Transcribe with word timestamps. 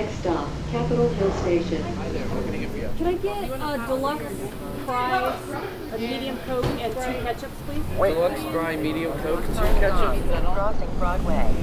Next 0.00 0.20
stop, 0.20 0.48
Capitol 0.70 1.10
Hill 1.10 1.30
Station. 1.32 1.82
Can 2.96 3.06
I 3.06 3.12
get 3.16 3.44
a 3.44 3.84
deluxe 3.86 4.24
fries, 4.86 5.38
a 5.92 5.98
medium 5.98 6.38
coke, 6.46 6.64
and 6.64 6.90
two 6.94 7.00
ketchups, 7.00 7.50
please? 7.66 8.14
Deluxe 8.14 8.42
dry 8.44 8.76
medium 8.76 9.12
coke, 9.18 9.44
two 9.44 9.52
ketchup. 9.52 10.16
Crossing 10.54 10.88
Broadway. 10.98 11.54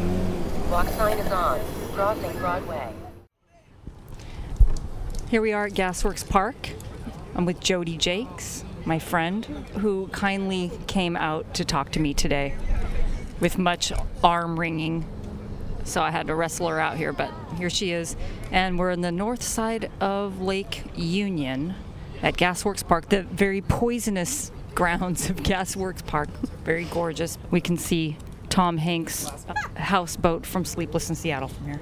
Walk 0.69 0.87
sign 0.89 1.17
is 1.17 1.31
on. 1.31 1.59
Crossing 1.93 2.37
Broadway. 2.37 2.93
Here 5.31 5.41
we 5.41 5.51
are 5.51 5.65
at 5.65 5.73
Gasworks 5.73 6.29
Park. 6.29 6.69
I'm 7.33 7.45
with 7.45 7.59
Jodi 7.59 7.97
Jaecks, 7.97 8.63
my 8.85 8.99
friend, 8.99 9.45
who 9.79 10.09
kindly 10.09 10.71
came 10.85 11.15
out 11.15 11.55
to 11.55 11.65
talk 11.65 11.91
to 11.93 11.99
me 11.99 12.13
today 12.13 12.53
with 13.39 13.57
much 13.57 13.91
arm 14.23 14.59
wringing. 14.59 15.05
So 15.87 16.01
I 16.01 16.11
had 16.11 16.27
to 16.27 16.35
wrestle 16.35 16.67
her 16.67 16.81
out 16.81 16.97
here, 16.97 17.13
but 17.13 17.31
here 17.57 17.69
she 17.69 17.91
is. 17.91 18.17
And 18.51 18.77
we're 18.77 18.91
in 18.91 18.99
the 18.99 19.11
north 19.11 19.41
side 19.41 19.89
of 20.01 20.41
Lake 20.41 20.83
Union 20.97 21.75
at 22.21 22.35
Gasworks 22.35 22.85
Park, 22.85 23.07
the 23.07 23.23
very 23.23 23.61
poisonous 23.61 24.51
grounds 24.75 25.29
of 25.29 25.37
Gasworks 25.37 26.05
Park. 26.05 26.27
Very 26.65 26.83
gorgeous. 26.83 27.37
We 27.51 27.61
can 27.61 27.77
see 27.77 28.17
Tom 28.49 28.77
Hanks' 28.77 29.31
houseboat 29.77 30.45
from 30.45 30.65
Sleepless 30.65 31.09
in 31.09 31.15
Seattle 31.15 31.47
from 31.47 31.65
here. 31.67 31.81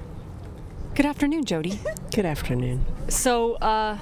Good 0.94 1.06
afternoon, 1.06 1.44
Jodi. 1.44 1.80
Good 2.14 2.26
afternoon. 2.26 2.86
So, 3.08 3.54
uh, 3.56 3.98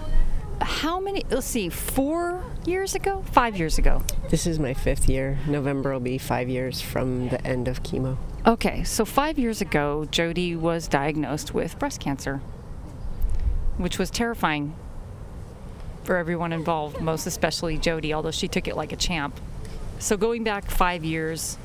how 0.61 1.01
many? 1.01 1.25
Let's 1.31 1.47
see, 1.47 1.69
four 1.69 2.43
years 2.67 2.95
ago, 2.95 3.23
five 3.33 3.57
years 3.57 3.79
ago. 3.79 4.03
This 4.31 4.47
is 4.47 4.59
my 4.59 4.75
fifth 4.75 5.09
year. 5.09 5.39
November 5.47 5.93
will 5.93 6.01
be 6.01 6.19
five 6.19 6.49
years 6.49 6.81
from 6.81 7.29
the 7.29 7.45
end 7.47 7.69
of 7.69 7.83
chemo. 7.83 8.17
Okay, 8.47 8.85
so 8.85 9.05
five 9.05 9.39
years 9.39 9.61
ago, 9.61 10.07
Jodi 10.11 10.55
was 10.55 10.87
diagnosed 10.89 11.55
with 11.55 11.79
breast 11.79 12.01
cancer, 12.01 12.41
which 13.79 13.99
was 13.99 14.11
terrifying 14.11 14.75
for 16.05 16.17
everyone 16.17 16.53
involved, 16.53 17.01
most 17.01 17.27
especially 17.27 17.79
Jodi, 17.79 18.13
although 18.13 18.31
she 18.31 18.49
took 18.49 18.69
it 18.69 18.77
like 18.77 18.93
a 18.93 18.97
champ. 18.97 19.41
So, 19.99 20.17
going 20.17 20.45
back 20.45 20.71
five 20.71 21.05
years, 21.05 21.57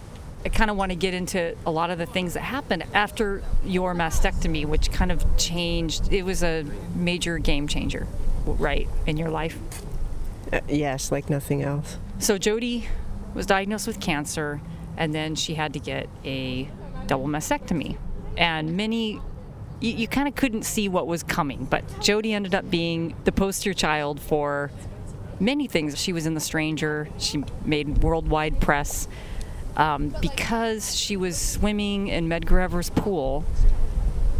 I 0.45 0.49
kind 0.49 0.71
of 0.71 0.77
want 0.77 0.91
to 0.91 0.95
get 0.95 1.13
into 1.13 1.55
a 1.65 1.71
lot 1.71 1.89
of 1.89 1.97
the 1.97 2.05
things 2.05 2.33
that 2.35 2.41
happened 2.41 2.85
after 2.93 3.43
your 3.65 3.93
mastectomy, 3.93 4.65
which 4.65 4.91
kind 4.91 5.11
of 5.11 5.25
changed. 5.37 6.13
It 6.13 6.23
was 6.23 6.43
a 6.43 6.63
major 6.95 7.37
game 7.39 7.67
changer, 7.67 8.07
right, 8.45 8.87
in 9.05 9.17
your 9.17 9.29
life. 9.29 9.57
Uh, 10.51 10.61
yes, 10.67 11.11
like 11.11 11.29
nothing 11.29 11.61
else. 11.61 11.97
So 12.19 12.37
Jodi 12.37 12.87
was 13.33 13.45
diagnosed 13.45 13.87
with 13.87 13.99
cancer, 13.99 14.61
and 14.97 15.13
then 15.13 15.35
she 15.35 15.55
had 15.55 15.73
to 15.73 15.79
get 15.79 16.09
a 16.25 16.69
double 17.07 17.27
mastectomy. 17.27 17.97
And 18.37 18.75
many, 18.75 19.21
you, 19.79 19.91
you 19.91 20.07
kind 20.07 20.27
of 20.27 20.35
couldn't 20.35 20.63
see 20.63 20.89
what 20.89 21.07
was 21.07 21.23
coming, 21.23 21.65
but 21.65 21.83
Jodi 22.01 22.33
ended 22.33 22.55
up 22.55 22.69
being 22.69 23.15
the 23.23 23.31
poster 23.31 23.73
child 23.73 24.19
for 24.19 24.71
many 25.39 25.67
things. 25.67 25.97
She 25.97 26.13
was 26.13 26.25
in 26.25 26.33
The 26.33 26.39
Stranger. 26.39 27.09
She 27.17 27.43
made 27.65 27.99
worldwide 28.03 28.59
press 28.59 29.07
um, 29.77 30.15
because 30.21 30.95
she 30.95 31.15
was 31.15 31.37
swimming 31.37 32.07
in 32.07 32.27
Medgar 32.27 32.61
Evers 32.61 32.89
pool. 32.89 33.45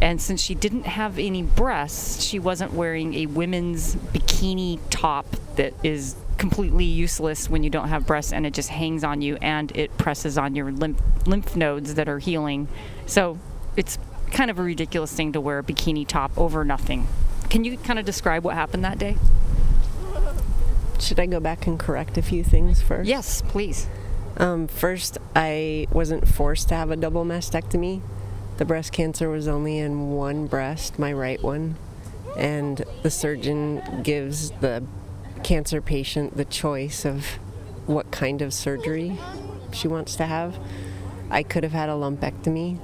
And 0.01 0.21
since 0.21 0.41
she 0.41 0.55
didn't 0.55 0.85
have 0.85 1.19
any 1.19 1.43
breasts, 1.43 2.23
she 2.23 2.39
wasn't 2.39 2.73
wearing 2.73 3.13
a 3.15 3.25
women's 3.25 3.95
bikini 3.95 4.79
top 4.89 5.25
that 5.55 5.73
is 5.83 6.15
completely 6.37 6.85
useless 6.85 7.49
when 7.49 7.63
you 7.63 7.69
don't 7.69 7.89
have 7.89 8.07
breasts 8.07 8.31
and 8.31 8.45
it 8.45 8.53
just 8.53 8.69
hangs 8.69 9.03
on 9.03 9.21
you 9.21 9.35
and 9.41 9.75
it 9.75 9.95
presses 9.97 10.37
on 10.37 10.55
your 10.55 10.71
lymph, 10.71 11.01
lymph 11.27 11.55
nodes 11.55 11.95
that 11.95 12.07
are 12.07 12.19
healing. 12.19 12.69
So 13.05 13.37
it's 13.75 13.99
kind 14.31 14.49
of 14.49 14.57
a 14.57 14.63
ridiculous 14.63 15.11
thing 15.11 15.33
to 15.33 15.41
wear 15.41 15.59
a 15.59 15.63
bikini 15.63 16.07
top 16.07 16.31
over 16.37 16.63
nothing. 16.63 17.07
Can 17.49 17.65
you 17.65 17.77
kind 17.77 17.99
of 17.99 18.05
describe 18.05 18.45
what 18.45 18.55
happened 18.55 18.85
that 18.85 18.97
day? 18.97 19.17
Should 20.99 21.19
I 21.19 21.25
go 21.25 21.39
back 21.39 21.67
and 21.67 21.79
correct 21.79 22.17
a 22.17 22.21
few 22.21 22.43
things 22.43 22.81
first? 22.81 23.07
Yes, 23.07 23.41
please. 23.41 23.87
Um, 24.37 24.67
first, 24.67 25.17
I 25.35 25.87
wasn't 25.91 26.27
forced 26.27 26.69
to 26.69 26.75
have 26.75 26.91
a 26.91 26.95
double 26.95 27.25
mastectomy. 27.25 28.01
The 28.59 28.65
breast 28.65 28.91
cancer 28.91 29.29
was 29.29 29.47
only 29.47 29.77
in 29.77 30.11
one 30.11 30.45
breast, 30.45 30.99
my 30.99 31.13
right 31.13 31.41
one, 31.41 31.77
and 32.35 32.83
the 33.03 33.09
surgeon 33.09 34.01
gives 34.03 34.51
the 34.51 34.83
cancer 35.43 35.79
patient 35.79 36.35
the 36.35 36.43
choice 36.43 37.05
of 37.05 37.25
what 37.85 38.11
kind 38.11 38.41
of 38.41 38.53
surgery 38.53 39.17
she 39.71 39.87
wants 39.87 40.17
to 40.17 40.25
have. 40.25 40.59
I 41.29 41.41
could 41.41 41.63
have 41.63 41.71
had 41.71 41.87
a 41.87 41.93
lumpectomy, 41.93 42.81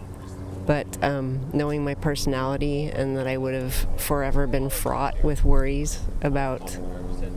but 0.65 1.03
um, 1.03 1.49
knowing 1.51 1.83
my 1.83 1.95
personality 1.95 2.85
and 2.85 3.17
that 3.17 3.27
I 3.27 3.35
would 3.35 3.53
have 3.53 3.85
forever 3.97 4.47
been 4.47 4.69
fraught 4.69 5.25
with 5.25 5.43
worries 5.43 5.99
about 6.21 6.79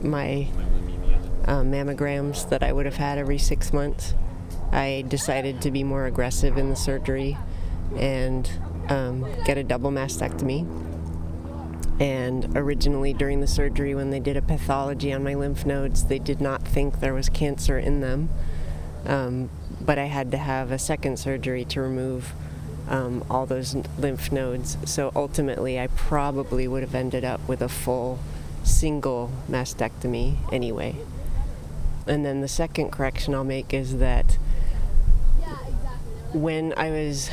my 0.01 0.47
uh, 1.43 1.63
mammograms 1.63 2.47
that 2.47 2.63
I 2.63 2.71
would 2.71 2.85
have 2.85 2.95
had 2.95 3.17
every 3.17 3.37
six 3.37 3.73
months, 3.73 4.13
I 4.71 5.03
decided 5.09 5.61
to 5.63 5.71
be 5.71 5.83
more 5.83 6.05
aggressive 6.05 6.57
in 6.57 6.69
the 6.69 6.77
surgery 6.77 7.37
and 7.95 8.49
um, 8.89 9.25
get 9.45 9.57
a 9.57 9.63
double 9.63 9.91
mastectomy. 9.91 10.67
And 11.99 12.55
originally, 12.55 13.13
during 13.13 13.41
the 13.41 13.47
surgery, 13.47 13.93
when 13.93 14.09
they 14.09 14.21
did 14.21 14.37
a 14.37 14.41
pathology 14.41 15.11
on 15.11 15.23
my 15.23 15.33
lymph 15.33 15.65
nodes, 15.65 16.05
they 16.05 16.19
did 16.19 16.39
not 16.39 16.65
think 16.65 17.01
there 17.01 17.13
was 17.13 17.27
cancer 17.27 17.77
in 17.77 17.99
them. 17.99 18.29
Um, 19.05 19.49
but 19.81 19.97
I 19.97 20.05
had 20.05 20.31
to 20.31 20.37
have 20.37 20.71
a 20.71 20.79
second 20.79 21.19
surgery 21.19 21.65
to 21.65 21.81
remove 21.81 22.33
um, 22.87 23.23
all 23.29 23.45
those 23.45 23.75
lymph 23.97 24.31
nodes. 24.31 24.77
So 24.85 25.11
ultimately, 25.15 25.79
I 25.79 25.87
probably 25.87 26.67
would 26.67 26.83
have 26.83 26.95
ended 26.95 27.25
up 27.25 27.45
with 27.47 27.61
a 27.61 27.69
full 27.69 28.19
single 28.63 29.31
mastectomy 29.49 30.37
anyway. 30.53 30.95
And 32.07 32.25
then 32.25 32.41
the 32.41 32.47
second 32.47 32.91
correction 32.91 33.35
I'll 33.35 33.43
make 33.43 33.73
is 33.73 33.97
that 33.97 34.37
when 36.33 36.73
I 36.77 36.89
was 36.89 37.29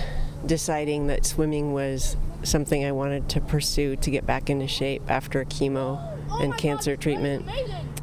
deciding 0.47 1.09
that 1.09 1.27
swimming 1.27 1.73
was 1.73 2.17
something 2.43 2.85
I 2.85 2.93
wanted 2.93 3.29
to 3.31 3.41
pursue 3.41 3.97
to 3.97 4.11
get 4.11 4.27
back 4.27 4.49
into 4.49 4.69
shape 4.69 5.03
after 5.09 5.45
chemo 5.45 6.01
and 6.41 6.57
cancer 6.57 6.97
treatment, 6.97 7.47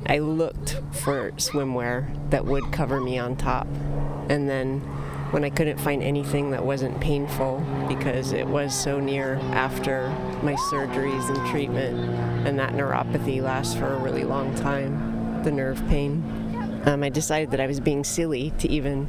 I 0.05 0.19
looked 0.19 0.81
for 0.91 1.31
swimwear 1.33 2.29
that 2.29 2.45
would 2.45 2.71
cover 2.71 2.99
me 2.99 3.17
on 3.17 3.35
top. 3.35 3.67
And 4.29 4.49
then 4.49 4.81
when 5.31 5.43
I 5.43 5.49
couldn't 5.49 5.79
find 5.79 6.03
anything 6.03 6.51
that 6.51 6.63
wasn't 6.63 6.99
painful 7.01 7.63
because 7.87 8.33
it 8.33 8.47
was 8.47 8.73
so 8.73 8.99
near 8.99 9.35
after 9.51 10.09
my 10.43 10.53
surgeries 10.71 11.27
and 11.35 11.49
treatment, 11.49 11.97
and 12.47 12.59
that 12.59 12.73
neuropathy 12.73 13.41
lasts 13.41 13.73
for 13.73 13.87
a 13.87 13.97
really 13.97 14.23
long 14.23 14.53
time, 14.55 15.41
the 15.43 15.51
nerve 15.51 15.83
pain, 15.87 16.23
um, 16.85 17.01
I 17.01 17.09
decided 17.09 17.51
that 17.51 17.59
I 17.59 17.67
was 17.67 17.79
being 17.79 18.03
silly 18.03 18.51
to 18.59 18.69
even 18.69 19.07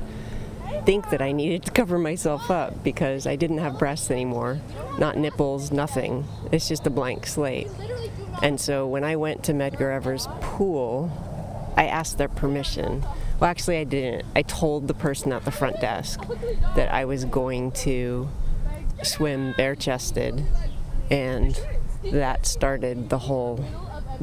think 0.84 1.11
that 1.11 1.22
I 1.22 1.33
needed 1.33 1.65
to 1.65 1.71
cover 1.71 1.99
myself 1.99 2.50
up 2.50 2.84
because 2.84 3.27
I 3.27 3.37
didn't 3.37 3.59
have 3.59 3.78
breasts 3.78 4.11
anymore, 4.11 4.61
not 4.99 5.17
nipples, 5.17 5.72
nothing. 5.72 6.27
It's 6.53 6.69
just 6.69 6.87
a 6.87 6.91
blank 6.91 7.27
slate. 7.27 7.69
And 8.43 8.61
so 8.61 8.87
when 8.87 9.05
I 9.05 9.17
went 9.17 9.45
to 9.45 9.53
Medgar 9.53 9.95
Evers 9.95 10.28
pool, 10.41 11.11
I 11.77 11.87
asked 11.87 12.19
their 12.19 12.28
permission. 12.28 13.05
Well, 13.41 13.50
actually, 13.50 13.78
I 13.78 13.84
didn't. 13.84 14.25
I 14.37 14.43
told 14.43 14.87
the 14.87 14.95
person 14.95 15.33
at 15.33 15.45
the 15.45 15.50
front 15.50 15.81
desk 15.81 16.21
that 16.77 16.93
I 16.93 17.05
was 17.05 17.25
going 17.25 17.72
to 17.72 18.28
swim 19.03 19.55
bare 19.56 19.75
chested, 19.75 20.45
and 21.11 21.59
that 22.12 22.47
started 22.47 23.09
the 23.09 23.19
whole 23.19 23.65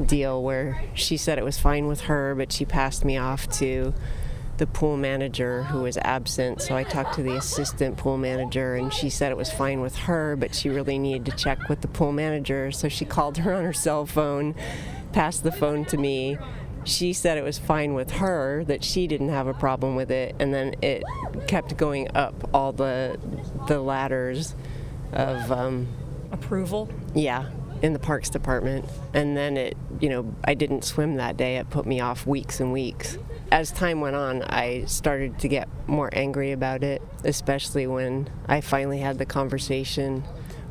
deal 0.06 0.42
where 0.42 0.82
she 0.94 1.16
said 1.16 1.38
it 1.38 1.44
was 1.44 1.58
fine 1.58 1.86
with 1.86 2.02
her, 2.02 2.34
but 2.34 2.52
she 2.52 2.64
passed 2.64 3.04
me 3.04 3.18
off 3.18 3.48
to 3.58 3.92
the 4.58 4.66
pool 4.66 4.96
manager 4.96 5.64
who 5.64 5.82
was 5.82 5.96
absent. 5.98 6.60
So 6.62 6.76
I 6.76 6.84
talked 6.84 7.14
to 7.14 7.22
the 7.22 7.36
assistant 7.36 7.96
pool 7.96 8.16
manager, 8.16 8.74
and 8.74 8.92
she 8.92 9.10
said 9.10 9.32
it 9.32 9.36
was 9.36 9.50
fine 9.50 9.80
with 9.80 9.96
her, 9.96 10.36
but 10.36 10.54
she 10.54 10.68
really 10.68 10.98
needed 10.98 11.26
to 11.26 11.32
check 11.32 11.68
with 11.68 11.80
the 11.80 11.88
pool 11.88 12.12
manager. 12.12 12.70
So 12.70 12.88
she 12.88 13.04
called 13.04 13.38
her 13.38 13.54
on 13.54 13.64
her 13.64 13.72
cell 13.72 14.06
phone, 14.06 14.54
passed 15.12 15.42
the 15.42 15.52
phone 15.52 15.84
to 15.86 15.96
me. 15.96 16.38
She 16.84 17.12
said 17.12 17.38
it 17.38 17.44
was 17.44 17.58
fine 17.58 17.94
with 17.94 18.12
her, 18.12 18.64
that 18.64 18.82
she 18.82 19.06
didn't 19.06 19.28
have 19.28 19.46
a 19.46 19.54
problem 19.54 19.94
with 19.94 20.10
it, 20.10 20.34
and 20.40 20.52
then 20.52 20.74
it 20.82 21.04
kept 21.46 21.76
going 21.76 22.08
up 22.16 22.50
all 22.52 22.72
the 22.72 23.18
the 23.68 23.80
ladders 23.80 24.54
of 25.12 25.52
um, 25.52 25.86
Approval? 26.32 26.88
yeah, 27.14 27.50
in 27.82 27.92
the 27.92 27.98
parks 27.98 28.30
department. 28.30 28.84
And 29.14 29.36
then 29.36 29.56
it, 29.56 29.76
you 30.00 30.08
know, 30.08 30.34
I 30.44 30.54
didn't 30.54 30.84
swim 30.84 31.16
that 31.16 31.36
day. 31.36 31.56
It 31.56 31.70
put 31.70 31.86
me 31.86 32.00
off 32.00 32.26
weeks 32.26 32.58
and 32.58 32.72
weeks. 32.72 33.18
As 33.52 33.70
time 33.70 34.00
went 34.00 34.16
on, 34.16 34.42
I 34.44 34.86
started 34.86 35.38
to 35.40 35.46
get 35.46 35.68
more 35.86 36.08
angry 36.14 36.52
about 36.52 36.82
it, 36.82 37.02
especially 37.22 37.86
when 37.86 38.30
I 38.48 38.62
finally 38.62 39.00
had 39.00 39.18
the 39.18 39.26
conversation 39.26 40.24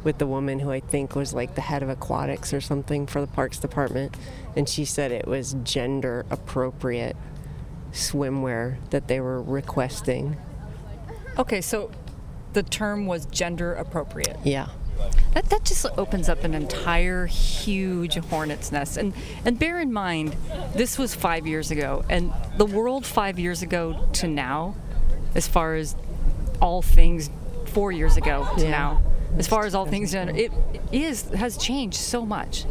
with 0.03 0.17
the 0.17 0.25
woman 0.25 0.57
who 0.57 0.71
I 0.71 0.79
think 0.79 1.15
was 1.15 1.31
like 1.31 1.53
the 1.53 1.61
head 1.61 1.83
of 1.83 1.89
aquatics 1.89 2.55
or 2.55 2.59
something 2.59 3.05
for 3.05 3.21
the 3.21 3.27
parks 3.27 3.59
department. 3.59 4.17
And 4.55 4.67
she 4.67 4.83
said 4.83 5.11
it 5.11 5.27
was 5.27 5.55
gender 5.63 6.25
appropriate 6.31 7.15
swimwear 7.91 8.77
that 8.89 9.07
they 9.07 9.21
were 9.21 9.43
requesting. 9.43 10.37
Okay, 11.37 11.61
so 11.61 11.91
the 12.53 12.63
term 12.63 13.05
was 13.05 13.27
gender 13.27 13.75
appropriate. 13.75 14.39
Yeah. 14.43 14.69
That, 15.33 15.49
that 15.49 15.63
just 15.63 15.85
opens 15.97 16.27
up 16.29 16.43
an 16.43 16.53
entire 16.53 17.25
huge 17.25 18.15
hornet's 18.15 18.71
nest. 18.71 18.97
And 18.97 19.13
and 19.45 19.57
bear 19.57 19.79
in 19.79 19.91
mind, 19.93 20.35
this 20.75 20.97
was 20.97 21.15
five 21.15 21.47
years 21.47 21.71
ago, 21.71 22.03
and 22.09 22.33
the 22.57 22.65
world 22.65 23.05
five 23.05 23.39
years 23.39 23.61
ago 23.61 24.07
to 24.13 24.27
now, 24.27 24.75
as 25.35 25.47
far 25.47 25.75
as 25.75 25.95
all 26.61 26.81
things 26.81 27.29
four 27.65 27.91
years 27.91 28.17
ago 28.17 28.47
to 28.57 28.63
Yeah. 28.63 28.69
now, 28.71 29.01
as 29.37 29.47
far 29.47 29.65
as 29.65 29.73
all 29.73 29.85
things 29.85 30.11
done, 30.11 30.29
it 30.35 30.51
is 30.91 31.29
has 31.29 31.57
changed 31.57 31.97
so 31.97 32.25
much. 32.25 32.65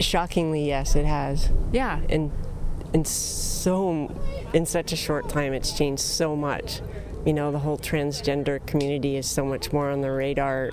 Shockingly, 0.00 0.66
yes, 0.66 0.96
it 0.96 1.04
has. 1.06 1.50
Yeah. 1.72 2.00
And 2.08 2.30
in 2.92 3.00
in 3.00 3.04
so 3.06 4.14
in 4.52 4.66
such 4.66 4.92
a 4.92 4.96
short 4.96 5.28
time 5.30 5.54
it's 5.54 5.72
changed 5.72 6.02
so 6.02 6.36
much 6.36 6.82
you 7.24 7.32
know 7.32 7.50
the 7.50 7.58
whole 7.60 7.78
transgender 7.78 8.64
community 8.66 9.16
is 9.16 9.26
so 9.26 9.46
much 9.46 9.72
more 9.72 9.90
on 9.90 10.02
the 10.02 10.10
radar 10.10 10.70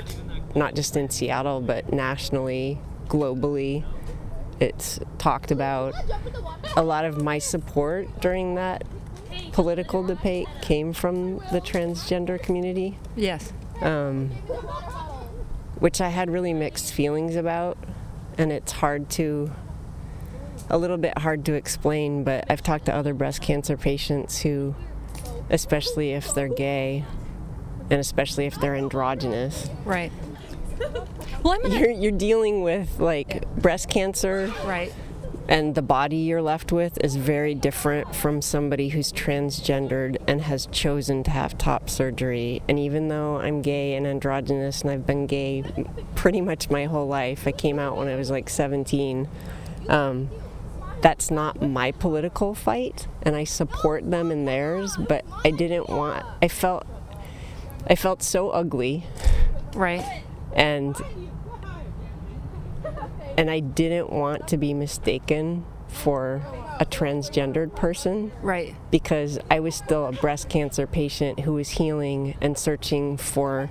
not 0.55 0.75
just 0.75 0.95
in 0.97 1.09
Seattle 1.09 1.61
but 1.61 1.91
nationally 1.93 2.79
globally 3.07 3.83
it's 4.59 4.99
talked 5.17 5.51
about 5.51 5.93
a 6.75 6.83
lot 6.83 7.05
of 7.05 7.21
my 7.21 7.37
support 7.39 8.19
during 8.21 8.55
that 8.55 8.83
political 9.53 10.03
debate 10.03 10.47
came 10.61 10.91
from 10.93 11.37
the 11.51 11.61
transgender 11.61 12.41
community 12.41 12.97
Yes. 13.15 13.53
um, 13.81 14.29
which 15.79 16.01
I 16.01 16.09
had 16.09 16.29
really 16.29 16.53
mixed 16.53 16.93
feelings 16.93 17.37
about, 17.37 17.77
and 18.37 18.51
it's 18.51 18.73
hard 18.73 19.09
to, 19.11 19.49
a 20.69 20.77
little 20.77 20.97
bit 20.97 21.17
hard 21.17 21.45
to 21.45 21.53
explain. 21.53 22.25
But 22.25 22.43
I've 22.49 22.61
talked 22.61 22.85
to 22.87 22.93
other 22.93 23.13
breast 23.13 23.41
cancer 23.41 23.77
patients 23.77 24.41
who, 24.41 24.75
especially 25.49 26.11
if 26.11 26.33
they're 26.33 26.49
gay, 26.49 27.05
and 27.89 27.99
especially 28.01 28.45
if 28.45 28.59
they're 28.59 28.75
androgynous, 28.75 29.69
Right. 29.85 30.11
Well, 31.43 31.53
I'm 31.53 31.61
gonna. 31.61 31.79
you're 31.79 31.89
you're 31.91 32.11
dealing 32.11 32.63
with 32.63 32.99
like 32.99 33.47
breast 33.55 33.87
cancer 33.89 34.51
Right. 34.65 34.93
and 35.47 35.73
the 35.73 35.81
body 35.81 36.17
you're 36.17 36.41
left 36.41 36.73
with 36.73 36.97
is 37.01 37.15
very 37.15 37.55
different 37.55 38.13
from 38.13 38.41
somebody 38.41 38.89
who's 38.89 39.13
transgendered 39.13 40.17
and 40.27 40.41
has 40.41 40.65
chosen 40.67 41.23
to 41.23 41.31
have 41.31 41.57
top 41.57 41.89
surgery. 41.89 42.61
And 42.67 42.77
even 42.77 43.07
though 43.07 43.37
I'm 43.37 43.61
gay 43.61 43.95
and 43.95 44.05
androgynous 44.05 44.81
and 44.81 44.91
I've 44.91 45.05
been 45.07 45.27
gay 45.27 45.63
pretty 46.15 46.41
much 46.41 46.69
my 46.69 46.85
whole 46.85 47.07
life, 47.07 47.47
I 47.47 47.53
came 47.53 47.79
out 47.79 47.95
when 47.95 48.09
I 48.09 48.15
was 48.15 48.29
like 48.29 48.49
17. 48.49 49.29
Um, 49.87 50.29
that's 51.01 51.31
not 51.31 51.61
my 51.61 51.91
political 51.93 52.53
fight, 52.53 53.07
and 53.23 53.33
I 53.37 53.45
support 53.45 54.11
them 54.11 54.29
in 54.29 54.43
theirs. 54.43 54.97
But 54.97 55.23
I 55.45 55.51
didn't 55.51 55.87
want. 55.87 56.25
I 56.41 56.49
felt. 56.49 56.85
I 57.87 57.95
felt 57.95 58.21
so 58.21 58.49
ugly 58.49 59.05
Right. 59.73 60.23
And 60.53 60.95
and 63.37 63.49
I 63.49 63.59
didn't 63.59 64.09
want 64.11 64.47
to 64.49 64.57
be 64.57 64.73
mistaken 64.73 65.65
for 65.87 66.41
a 66.79 66.85
transgendered 66.85 67.75
person 67.75 68.31
Right. 68.41 68.75
because 68.91 69.39
I 69.49 69.59
was 69.59 69.75
still 69.75 70.05
a 70.05 70.11
breast 70.11 70.49
cancer 70.49 70.85
patient 70.87 71.41
who 71.41 71.53
was 71.53 71.69
healing 71.71 72.35
and 72.41 72.57
searching 72.57 73.17
for 73.17 73.69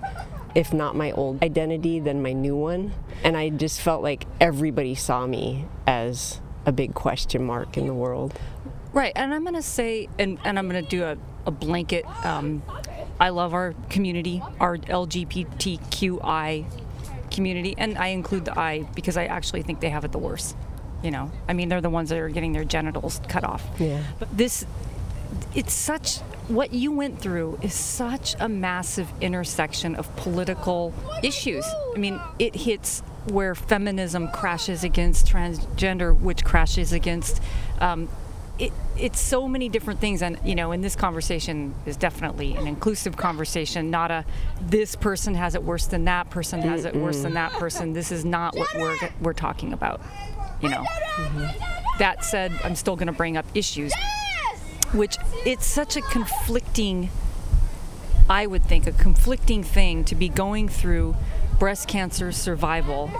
if 0.54 0.72
not 0.72 0.96
my 0.96 1.12
old 1.12 1.42
identity 1.42 2.00
then 2.00 2.22
my 2.22 2.32
new 2.32 2.56
one 2.56 2.92
and 3.22 3.36
I 3.36 3.50
just 3.50 3.80
felt 3.80 4.02
like 4.02 4.26
everybody 4.40 4.94
saw 4.94 5.26
me 5.26 5.66
as 5.86 6.40
a 6.66 6.72
big 6.72 6.94
question 6.94 7.44
mark 7.44 7.76
in 7.76 7.86
the 7.86 7.94
world. 7.94 8.38
Right, 8.92 9.12
and 9.16 9.32
I'm 9.34 9.44
gonna 9.44 9.62
say, 9.62 10.08
and, 10.18 10.38
and 10.44 10.58
I'm 10.58 10.66
gonna 10.66 10.82
do 10.82 11.04
a, 11.04 11.16
a 11.46 11.50
blanket. 11.50 12.04
Um, 12.24 12.62
I 13.20 13.30
love 13.30 13.54
our 13.54 13.74
community, 13.90 14.42
our 14.60 14.76
LGBTQI 14.78 16.64
community, 17.30 17.74
and 17.76 17.98
I 17.98 18.08
include 18.08 18.44
the 18.44 18.58
I 18.58 18.82
because 18.94 19.16
I 19.16 19.26
actually 19.26 19.62
think 19.62 19.80
they 19.80 19.90
have 19.90 20.04
it 20.04 20.12
the 20.12 20.18
worst. 20.18 20.56
You 21.02 21.10
know, 21.12 21.30
I 21.48 21.52
mean, 21.52 21.68
they're 21.68 21.80
the 21.80 21.90
ones 21.90 22.08
that 22.08 22.18
are 22.18 22.28
getting 22.28 22.52
their 22.52 22.64
genitals 22.64 23.20
cut 23.28 23.44
off. 23.44 23.64
Yeah. 23.78 24.02
But 24.18 24.36
this, 24.36 24.66
it's 25.54 25.72
such, 25.72 26.18
what 26.48 26.72
you 26.72 26.90
went 26.90 27.20
through 27.20 27.60
is 27.62 27.72
such 27.72 28.34
a 28.40 28.48
massive 28.48 29.08
intersection 29.20 29.94
of 29.94 30.14
political 30.16 30.92
issues. 31.22 31.64
I 31.94 31.98
mean, 31.98 32.20
it 32.40 32.56
hits 32.56 33.00
where 33.28 33.54
feminism 33.54 34.28
crashes 34.28 34.82
against 34.82 35.26
transgender, 35.26 36.18
which 36.18 36.44
crashes 36.44 36.92
against. 36.92 37.40
Um, 37.80 38.08
it, 38.58 38.72
it's 38.98 39.20
so 39.20 39.46
many 39.46 39.68
different 39.68 40.00
things, 40.00 40.22
and 40.22 40.38
you 40.44 40.54
know, 40.54 40.72
in 40.72 40.80
this 40.80 40.96
conversation 40.96 41.74
is 41.86 41.96
definitely 41.96 42.56
an 42.56 42.66
inclusive 42.66 43.16
conversation, 43.16 43.90
not 43.90 44.10
a 44.10 44.24
this 44.60 44.96
person 44.96 45.34
has 45.34 45.54
it 45.54 45.62
worse 45.62 45.86
than 45.86 46.04
that 46.06 46.28
person 46.30 46.62
has 46.62 46.84
it 46.84 46.96
worse 46.96 47.22
than 47.22 47.34
that 47.34 47.52
person. 47.52 47.92
This 47.92 48.10
is 48.10 48.24
not 48.24 48.56
what 48.56 48.68
we're 48.76 48.98
we're 49.20 49.32
talking 49.32 49.72
about, 49.72 50.00
you 50.60 50.68
know. 50.68 50.84
That 51.98 52.24
said, 52.24 52.52
I'm 52.64 52.76
still 52.76 52.96
going 52.96 53.06
to 53.06 53.12
bring 53.12 53.36
up 53.36 53.46
issues 53.54 53.92
which 54.92 55.16
it's 55.44 55.66
such 55.66 55.96
a 55.96 56.00
conflicting 56.00 57.10
i 58.28 58.46
would 58.46 58.64
think 58.64 58.86
a 58.86 58.92
conflicting 58.92 59.62
thing 59.62 60.02
to 60.04 60.14
be 60.14 60.28
going 60.28 60.68
through 60.68 61.14
breast 61.58 61.88
cancer 61.88 62.32
survival 62.32 63.10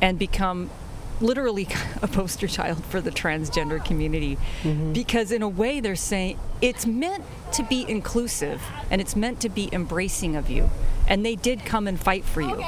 and 0.00 0.18
become 0.18 0.70
literally 1.22 1.68
a 2.02 2.08
poster 2.08 2.46
child 2.46 2.84
for 2.84 3.00
the 3.00 3.10
transgender 3.10 3.82
community 3.84 4.36
mm-hmm. 4.62 4.92
because 4.92 5.32
in 5.32 5.42
a 5.42 5.48
way 5.48 5.80
they're 5.80 5.96
saying 5.96 6.38
it's 6.60 6.86
meant 6.86 7.24
to 7.52 7.62
be 7.62 7.88
inclusive 7.88 8.62
and 8.90 9.00
it's 9.00 9.16
meant 9.16 9.40
to 9.40 9.48
be 9.48 9.68
embracing 9.72 10.36
of 10.36 10.50
you. 10.50 10.70
And 11.08 11.26
they 11.26 11.34
did 11.34 11.64
come 11.64 11.88
and 11.88 11.98
fight 11.98 12.24
for 12.24 12.40
you. 12.40 12.62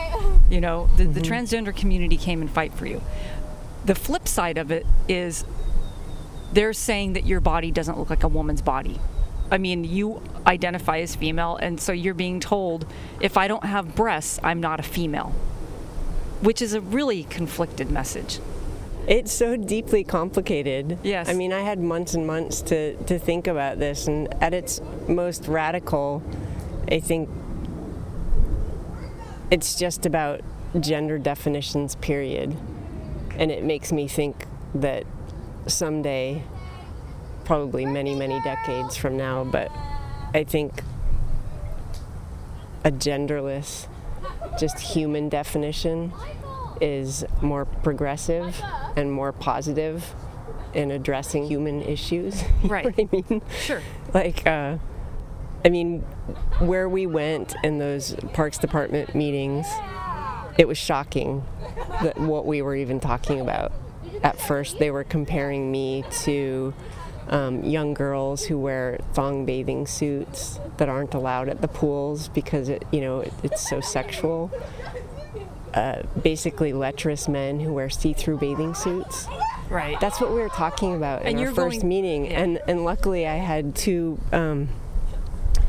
You 0.51 0.61
know 0.61 0.89
the, 0.97 1.05
the 1.05 1.21
mm-hmm. 1.21 1.33
transgender 1.33 1.75
community 1.75 2.17
came 2.17 2.41
and 2.41 2.51
fight 2.51 2.75
for 2.75 2.87
you. 2.87 3.01
The 3.85 3.95
flip 3.95 4.27
side 4.27 4.59
of 4.59 4.71
it 4.71 4.87
is 5.09 5.45
they're 6.53 6.73
saying 6.73 7.15
that 7.15 7.27
your 7.27 7.41
body 7.41 7.71
doesn't 7.71 7.99
look 7.99 8.11
like 8.11 8.23
a 8.23 8.29
woman's 8.29 8.62
body. 8.62 8.99
I 9.51 9.59
mean, 9.59 9.85
you 9.85 10.23
identify 10.47 10.99
as 11.01 11.15
female, 11.15 11.56
and 11.56 11.81
so 11.81 11.93
you're 11.93 12.15
being 12.15 12.41
told 12.41 12.87
if 13.21 13.37
I 13.37 13.47
don't 13.47 13.65
have 13.65 13.95
breasts, 13.95 14.41
I'm 14.43 14.61
not 14.61 14.81
a 14.81 14.83
female, 14.83 15.35
which 16.41 16.61
is 16.61 16.75
a 16.75 16.81
really 16.81 17.25
conflicted 17.25 17.91
message. 17.91 18.41
It's 19.07 19.33
so 19.33 19.57
deeply 19.57 20.03
complicated. 20.03 20.99
Yes. 21.03 21.29
I 21.29 21.35
mean, 21.35 21.53
I 21.53 21.61
had 21.61 21.79
months 21.79 22.15
and 22.15 22.27
months 22.27 22.63
to, 22.63 22.97
to 23.05 23.19
think 23.19 23.47
about 23.47 23.79
this, 23.79 24.07
and 24.07 24.33
at 24.43 24.55
its 24.55 24.81
most 25.09 25.47
radical, 25.47 26.23
I 26.91 27.01
think 27.01 27.29
it's 29.51 29.79
just 29.79 30.07
about 30.07 30.41
gender 30.81 31.19
definitions, 31.19 31.97
period. 31.97 32.56
And 33.39 33.51
it 33.51 33.63
makes 33.63 33.93
me 33.93 34.08
think 34.08 34.47
that 34.75 35.05
someday, 35.67 36.43
probably 37.44 37.85
many, 37.85 38.15
many 38.15 38.41
decades 38.41 38.97
from 38.97 39.17
now, 39.17 39.44
but 39.44 39.70
I 40.32 40.44
think 40.44 40.82
a 42.85 42.91
genderless, 42.91 43.87
just 44.59 44.79
human 44.79 45.29
definition 45.29 46.13
is 46.81 47.25
more 47.41 47.65
progressive 47.65 48.61
and 48.97 49.13
more 49.13 49.33
positive 49.33 50.15
in 50.75 50.91
addressing 50.91 51.47
human 51.47 51.83
issues. 51.83 52.43
Right. 52.65 52.95
I 52.99 53.09
mean? 53.13 53.43
Sure. 53.61 53.83
Like, 54.13 54.47
uh, 54.47 54.79
I 55.65 55.69
mean, 55.69 56.01
where 56.61 56.89
we 56.89 57.07
went 57.07 57.55
in 57.63 57.79
those 57.79 58.15
Parks 58.33 58.59
Department 58.59 59.15
meetings, 59.15 59.67
it 60.59 60.67
was 60.67 60.79
shocking 60.79 61.45
that 62.03 62.19
what 62.19 62.47
we 62.47 62.63
were 62.63 62.75
even 62.75 63.01
talking 63.01 63.41
about. 63.41 63.73
At 64.23 64.41
first, 64.41 64.79
they 64.79 64.91
were 64.91 65.05
comparing 65.05 65.71
me 65.71 66.05
to 66.23 66.73
um, 67.29 67.63
young 67.65 67.95
girls 67.95 68.45
who 68.45 68.59
wear 68.59 68.99
thong 69.13 69.45
bathing 69.47 69.87
suits 69.87 70.59
that 70.77 70.89
aren't 70.89 71.15
allowed 71.15 71.49
at 71.49 71.61
the 71.61 71.69
pools 71.69 72.29
because 72.29 72.69
it, 72.69 72.85
you 72.93 73.01
know, 73.01 73.21
it, 73.21 73.33
it's 73.43 73.69
so 73.69 73.81
sexual. 73.81 74.51
Uh, 75.73 76.03
basically, 76.23 76.73
lecherous 76.73 77.27
men 77.27 77.59
who 77.59 77.73
wear 77.73 77.91
see-through 77.91 78.39
bathing 78.39 78.75
suits. 78.75 79.27
Right. 79.69 79.99
That's 80.01 80.21
what 80.21 80.31
we 80.31 80.37
were 80.39 80.49
talking 80.49 80.95
about 80.95 81.23
in 81.23 81.37
And 81.37 81.41
our 81.41 81.53
first 81.53 81.81
going- 81.81 81.89
meeting, 81.89 82.27
yeah. 82.27 82.41
and 82.43 82.61
and 82.69 82.85
luckily 82.85 83.27
I 83.27 83.37
had 83.37 83.75
two 83.75 84.21
um, 84.33 84.69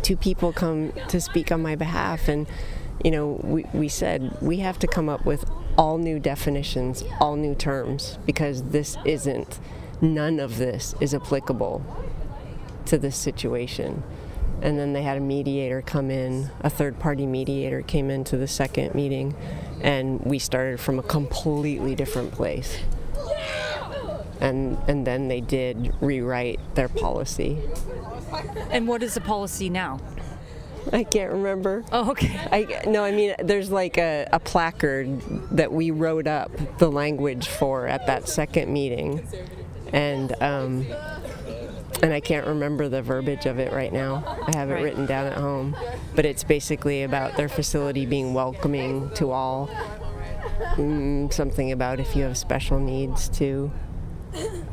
two 0.04 0.16
people 0.16 0.54
come 0.54 0.94
to 1.08 1.20
speak 1.20 1.52
on 1.52 1.64
my 1.64 1.76
behalf, 1.76 2.28
and 2.28 2.46
you 3.04 3.10
know 3.10 3.40
we 3.42 3.66
we 3.74 3.88
said 3.88 4.38
we 4.42 4.58
have 4.58 4.78
to 4.80 4.88
come 4.88 5.10
up 5.10 5.26
with 5.26 5.50
all 5.76 5.98
new 5.98 6.20
definitions, 6.20 7.04
all 7.20 7.36
new 7.36 7.56
terms, 7.56 8.20
because 8.28 8.62
this 8.64 8.98
isn't 9.06 9.60
none 10.02 10.40
of 10.40 10.58
this 10.58 10.96
is 11.00 11.14
applicable 11.14 11.84
to 12.86 12.98
this 12.98 13.16
situation. 13.16 14.04
And 14.62 14.80
then 14.80 14.94
they 14.94 15.04
had 15.04 15.18
a 15.18 15.22
mediator 15.22 15.82
come 15.82 16.10
in, 16.10 16.50
a 16.62 16.70
third 16.70 17.00
party 17.00 17.26
mediator 17.26 17.82
came 17.82 18.10
into 18.10 18.38
the 18.38 18.48
second 18.48 18.96
meeting, 18.96 19.36
and 19.82 20.22
we 20.22 20.40
started 20.40 20.80
from 20.80 20.98
a 20.98 21.04
completely 21.04 21.94
different 21.96 22.32
place 22.32 22.80
and 24.40 24.78
and 24.88 25.06
then 25.06 25.28
they 25.28 25.42
did 25.42 25.94
rewrite 26.02 26.60
their 26.76 26.90
policy. 26.90 27.58
and 28.70 28.88
what 28.88 29.04
is 29.04 29.14
the 29.14 29.22
policy 29.22 29.70
now? 29.70 30.00
I 30.94 31.04
can't 31.04 31.32
remember. 31.32 31.84
Oh, 31.92 32.12
okay. 32.12 32.40
I 32.52 32.84
no, 32.88 33.04
I 33.04 33.12
mean 33.12 33.34
there's 33.40 33.72
like 33.72 33.98
a, 33.98 34.28
a 34.32 34.40
placard 34.40 35.20
that 35.52 35.72
we 35.72 35.92
wrote 35.92 36.28
up 36.28 36.52
the 36.78 36.92
language 36.92 37.48
for 37.48 37.88
at 37.88 38.06
that 38.08 38.28
second 38.30 38.72
meeting, 38.72 39.28
and 39.96 40.36
um, 40.42 40.86
and 42.04 42.14
I 42.14 42.20
can't 42.20 42.46
remember 42.46 42.90
the 42.90 43.02
verbiage 43.02 43.46
of 43.46 43.58
it 43.58 43.72
right 43.72 43.92
now. 43.94 44.24
I 44.46 44.56
have 44.56 44.70
it 44.70 44.74
Right. 44.74 44.84
written 44.84 45.06
down 45.06 45.26
at 45.28 45.38
home, 45.38 45.76
but 46.14 46.26
it's 46.26 46.44
basically 46.44 47.04
about 47.04 47.38
their 47.38 47.48
facility 47.50 48.06
being 48.06 48.34
welcoming 48.34 49.10
to 49.16 49.32
all. 49.32 49.70
Mm, 50.76 51.32
something 51.34 51.72
about 51.72 52.00
if 52.00 52.16
you 52.16 52.24
have 52.24 52.38
special 52.38 52.80
needs 52.80 53.30
to 53.30 53.72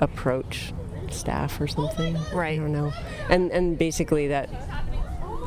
approach 0.01 0.73
staff 1.11 1.61
or 1.61 1.67
something. 1.69 2.17
Right. 2.35 2.55
I 2.55 2.57
don't 2.57 2.73
know. 2.73 2.93
And 3.31 3.51
and 3.53 3.79
basically 3.79 4.29
that 4.29 4.51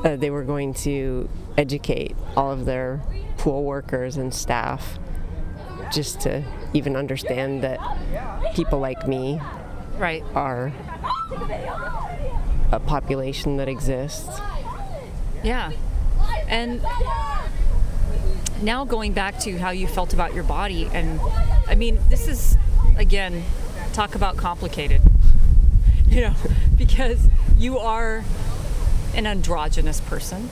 uh, 0.03 0.15
they 0.15 0.29
were 0.29 0.43
going 0.43 0.73
to 0.73 1.29
educate 1.57 2.15
all 2.37 2.51
of 2.51 2.65
their 2.65 3.01
pool 3.37 3.63
workers 3.63 4.15
and 4.17 4.33
staff 4.33 4.97
just 5.91 6.21
to 6.21 6.43
even 6.73 6.95
understand 6.95 7.61
that 7.63 7.79
people 8.55 8.79
like 8.79 9.07
me 9.07 9.39
Right. 9.97 10.23
are 10.33 10.73
a 12.71 12.79
population 12.79 13.57
that 13.57 13.69
exists. 13.69 14.39
Yeah. 15.43 15.71
And 16.47 16.81
now 18.61 18.85
going 18.85 19.13
back 19.13 19.39
to 19.39 19.57
how 19.57 19.71
you 19.71 19.87
felt 19.87 20.13
about 20.13 20.33
your 20.33 20.43
body, 20.43 20.89
and 20.91 21.19
I 21.67 21.75
mean, 21.75 21.99
this 22.09 22.27
is, 22.27 22.57
again, 22.97 23.43
talk 23.93 24.15
about 24.15 24.37
complicated, 24.37 25.01
you 26.07 26.21
know, 26.21 26.33
because 26.77 27.29
you 27.57 27.77
are 27.79 28.23
an 29.13 29.25
androgynous 29.25 30.01
person. 30.01 30.49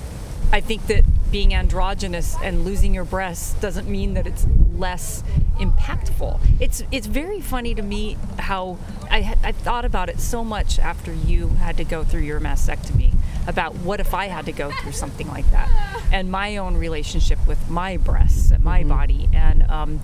I 0.51 0.61
think 0.61 0.87
that 0.87 1.03
being 1.31 1.53
androgynous 1.53 2.35
and 2.43 2.63
losing 2.63 2.93
your 2.93 3.05
breasts 3.05 3.53
doesn't 3.55 3.89
mean 3.89 4.13
that 4.13 4.27
it's 4.27 4.45
less 4.77 5.23
impactful. 5.57 6.39
It's 6.59 6.83
it's 6.91 7.07
very 7.07 7.41
funny 7.41 7.75
to 7.75 7.81
me 7.81 8.17
how 8.39 8.77
I 9.09 9.35
I 9.43 9.51
thought 9.51 9.85
about 9.85 10.09
it 10.09 10.19
so 10.19 10.43
much 10.43 10.79
after 10.79 11.13
you 11.13 11.49
had 11.49 11.77
to 11.77 11.83
go 11.83 12.03
through 12.03 12.21
your 12.21 12.39
mastectomy 12.39 13.13
about 13.47 13.75
what 13.75 13.99
if 13.99 14.13
I 14.13 14.27
had 14.27 14.45
to 14.45 14.51
go 14.51 14.71
through 14.71 14.93
something 14.93 15.27
like 15.27 15.49
that 15.51 15.69
and 16.11 16.31
my 16.31 16.57
own 16.57 16.77
relationship 16.77 17.39
with 17.47 17.69
my 17.69 17.97
breasts 17.97 18.51
and 18.51 18.63
my 18.63 18.83
body 18.83 19.29
and 19.33 19.63
um, 19.69 20.01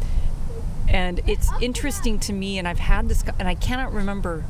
and 0.87 1.21
it's 1.27 1.49
interesting 1.61 2.19
to 2.19 2.33
me 2.33 2.57
and 2.57 2.67
I've 2.67 2.79
had 2.79 3.07
this 3.07 3.23
and 3.37 3.47
I 3.47 3.55
cannot 3.55 3.93
remember 3.93 4.43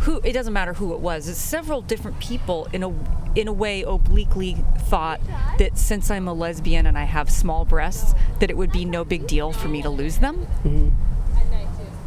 who 0.00 0.20
it 0.22 0.32
doesn't 0.32 0.52
matter 0.52 0.74
who 0.74 0.92
it 0.92 1.00
was 1.00 1.28
it's 1.28 1.40
several 1.40 1.80
different 1.82 2.18
people 2.20 2.68
in 2.72 2.82
a 2.82 2.92
in 3.38 3.48
a 3.48 3.52
way 3.52 3.82
obliquely 3.82 4.56
thought 4.78 5.20
that 5.58 5.76
since 5.76 6.10
I'm 6.10 6.26
a 6.26 6.32
lesbian 6.32 6.86
and 6.86 6.96
I 6.96 7.04
have 7.04 7.30
small 7.30 7.64
breasts 7.64 8.14
that 8.40 8.50
it 8.50 8.56
would 8.56 8.72
be 8.72 8.84
no 8.84 9.04
big 9.04 9.26
deal 9.26 9.52
for 9.52 9.68
me 9.68 9.82
to 9.82 9.90
lose 9.90 10.18
them. 10.18 10.46
Mm-hmm. 10.64 10.88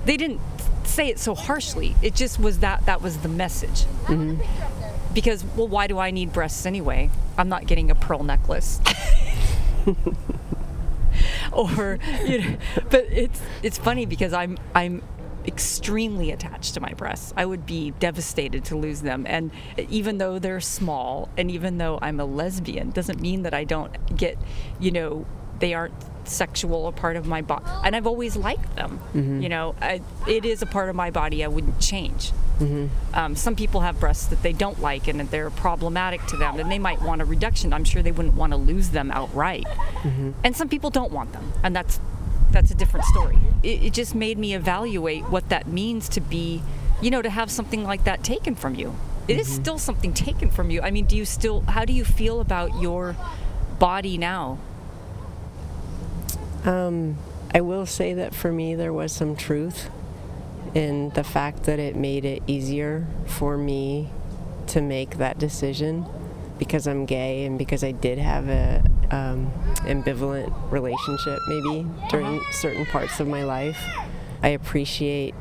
They 0.06 0.18
didn't 0.18 0.42
say 0.86 1.08
it 1.08 1.20
so 1.20 1.36
harshly 1.36 1.96
it 2.02 2.16
just 2.16 2.40
was 2.40 2.60
that 2.60 2.86
that 2.88 3.02
was 3.02 3.20
the 3.20 3.30
message. 3.30 3.86
Mm-hmm. 4.06 4.42
Because 5.14 5.46
well 5.56 5.68
why 5.68 5.88
do 5.88 6.00
I 6.00 6.12
need 6.12 6.34
breasts 6.34 6.66
anyway? 6.66 7.12
I'm 7.38 7.50
not 7.50 7.68
getting 7.68 7.92
a 7.92 7.96
pearl 7.96 8.24
necklace. 8.24 8.80
Or 11.52 12.00
you 12.26 12.42
know 12.42 12.58
but 12.90 13.06
it's 13.12 13.42
it's 13.64 13.78
funny 13.78 14.06
because 14.06 14.34
I'm 14.34 14.58
I'm 14.76 15.02
extremely 15.46 16.32
attached 16.32 16.74
to 16.74 16.80
my 16.80 16.94
breasts. 16.94 17.34
I 17.36 17.46
would 17.46 17.66
be 17.66 17.92
devastated 17.92 18.66
to 18.66 18.78
lose 18.78 19.02
them. 19.02 19.26
And 19.28 19.52
even 19.90 20.18
though 20.18 20.40
they're 20.40 20.60
small 20.60 21.30
and 21.38 21.50
even 21.50 21.78
though 21.78 22.00
I'm 22.02 22.20
a 22.20 22.26
lesbian 22.26 22.92
doesn't 22.92 23.22
mean 23.22 23.44
that 23.44 23.54
I 23.54 23.64
don't 23.64 24.16
get 24.16 24.38
you 24.80 24.92
know 24.92 25.26
they 25.60 25.74
aren't 25.74 25.94
sexual 26.24 26.88
a 26.88 26.92
part 26.92 27.16
of 27.16 27.26
my 27.26 27.42
body 27.42 27.66
and 27.84 27.96
I've 27.96 28.08
always 28.08 28.36
liked 28.36 28.76
them. 28.76 29.00
Mm-hmm. 29.14 29.42
You 29.42 29.50
know 29.50 29.76
I, 29.82 30.02
it 30.28 30.46
is 30.46 30.62
a 30.62 30.66
part 30.66 30.90
of 30.90 30.96
my 30.96 31.10
body 31.10 31.44
I 31.44 31.48
wouldn't 31.48 31.80
change. 31.80 32.32
Mm-hmm. 32.60 32.88
Um, 33.16 33.36
some 33.36 33.56
people 33.56 33.82
have 33.82 34.00
breasts 34.00 34.28
that 34.28 34.44
they 34.44 34.54
don't 34.54 34.82
like 34.82 35.08
and 35.08 35.20
that 35.20 35.32
they're 35.32 35.50
problematic 35.50 36.26
to 36.28 36.38
them 36.38 36.60
and 36.60 36.70
they 36.70 36.80
might 36.80 37.02
want 37.02 37.22
a 37.22 37.26
reduction. 37.26 37.72
I'm 37.74 37.86
sure 37.86 38.04
they 38.04 38.12
wouldn't 38.12 38.36
want 38.36 38.52
to 38.52 38.58
lose 38.58 38.90
them 38.90 39.12
outright. 39.12 39.66
Mm-hmm. 39.66 40.32
And 40.44 40.56
some 40.56 40.68
people 40.68 40.90
don't 40.90 41.12
want 41.12 41.32
them 41.32 41.54
and 41.64 41.76
that's 41.76 42.00
that's 42.52 42.72
a 42.72 42.76
different 42.76 43.06
story. 43.06 43.38
It, 43.64 43.84
it 43.84 43.94
just 43.94 44.16
made 44.16 44.38
me 44.38 44.54
evaluate 44.54 45.30
what 45.30 45.50
that 45.50 45.68
means 45.68 46.10
to 46.10 46.22
be 46.22 46.62
you 47.02 47.12
know 47.12 47.22
to 47.22 47.30
have 47.30 47.50
something 47.50 47.84
like 47.84 48.04
that 48.04 48.24
taken 48.24 48.56
from 48.56 48.76
you. 48.76 48.96
It 49.28 49.38
is 49.38 49.48
still 49.48 49.78
something 49.78 50.12
taken 50.14 50.50
from 50.50 50.72
you. 50.72 50.82
I 50.82 50.92
mean 50.92 51.06
do 51.06 51.16
you 51.16 51.26
still 51.26 51.62
how 51.62 51.86
do 51.86 51.94
you 51.94 52.04
feel 52.04 52.40
about 52.42 52.82
your 52.82 53.16
body 53.80 54.18
now? 54.18 54.60
Um, 56.66 57.18
I 57.54 57.62
will 57.62 57.86
say 57.86 58.14
that 58.14 58.36
for 58.36 58.52
me, 58.52 58.76
there 58.76 58.94
was 58.94 59.12
some 59.12 59.36
truth 59.36 59.90
in 60.76 61.10
the 61.12 61.24
fact 61.24 61.64
that 61.64 61.80
it 61.80 61.96
made 61.96 62.26
it 62.26 62.44
easier 62.46 63.08
for 63.26 63.58
me 63.58 64.10
to 64.68 64.82
make 64.82 65.18
that 65.18 65.40
decision 65.40 66.06
because 66.60 66.86
I'm 66.86 67.06
gay 67.06 67.46
and 67.46 67.58
because 67.58 67.84
I 67.84 67.92
did 67.92 68.20
have 68.20 68.50
a 68.50 68.84
um, 69.12 69.52
ambivalent 69.86 70.54
relationship 70.72 71.40
maybe 71.48 71.86
during 72.10 72.42
certain 72.52 72.86
parts 72.86 73.20
of 73.20 73.28
my 73.28 73.44
life. 73.44 73.80
I 74.44 74.50
appreciate 74.50 75.36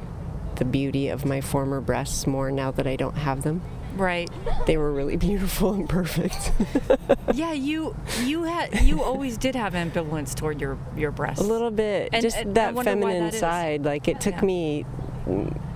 the 0.57 0.65
beauty 0.65 1.09
of 1.09 1.25
my 1.25 1.41
former 1.41 1.81
breasts 1.81 2.27
more 2.27 2.51
now 2.51 2.71
that 2.73 2.87
I 2.87 2.97
don't 2.97 3.17
have 3.17 3.43
them. 3.43 3.63
right 3.97 4.29
They 4.67 4.77
were 4.77 4.93
really 4.93 5.17
beautiful 5.29 5.73
and 5.73 5.89
perfect. 5.89 6.53
yeah 7.35 7.53
you 7.53 7.95
you 8.25 8.43
had 8.45 8.81
you 8.83 9.03
always 9.03 9.37
did 9.39 9.55
have 9.55 9.75
ambivalence 9.75 10.35
toward 10.35 10.61
your 10.61 10.79
your 10.97 11.11
breasts 11.13 11.41
A 11.43 11.47
little 11.47 11.71
bit, 11.71 12.09
And- 12.13 12.23
just 12.23 12.37
and 12.39 12.55
that 12.57 12.75
feminine 12.75 13.25
that 13.25 13.35
is. 13.35 13.41
side. 13.41 13.85
Like 13.85 14.09
it 14.09 14.21
took 14.21 14.35
Yeah. 14.37 14.45
me, 14.45 14.85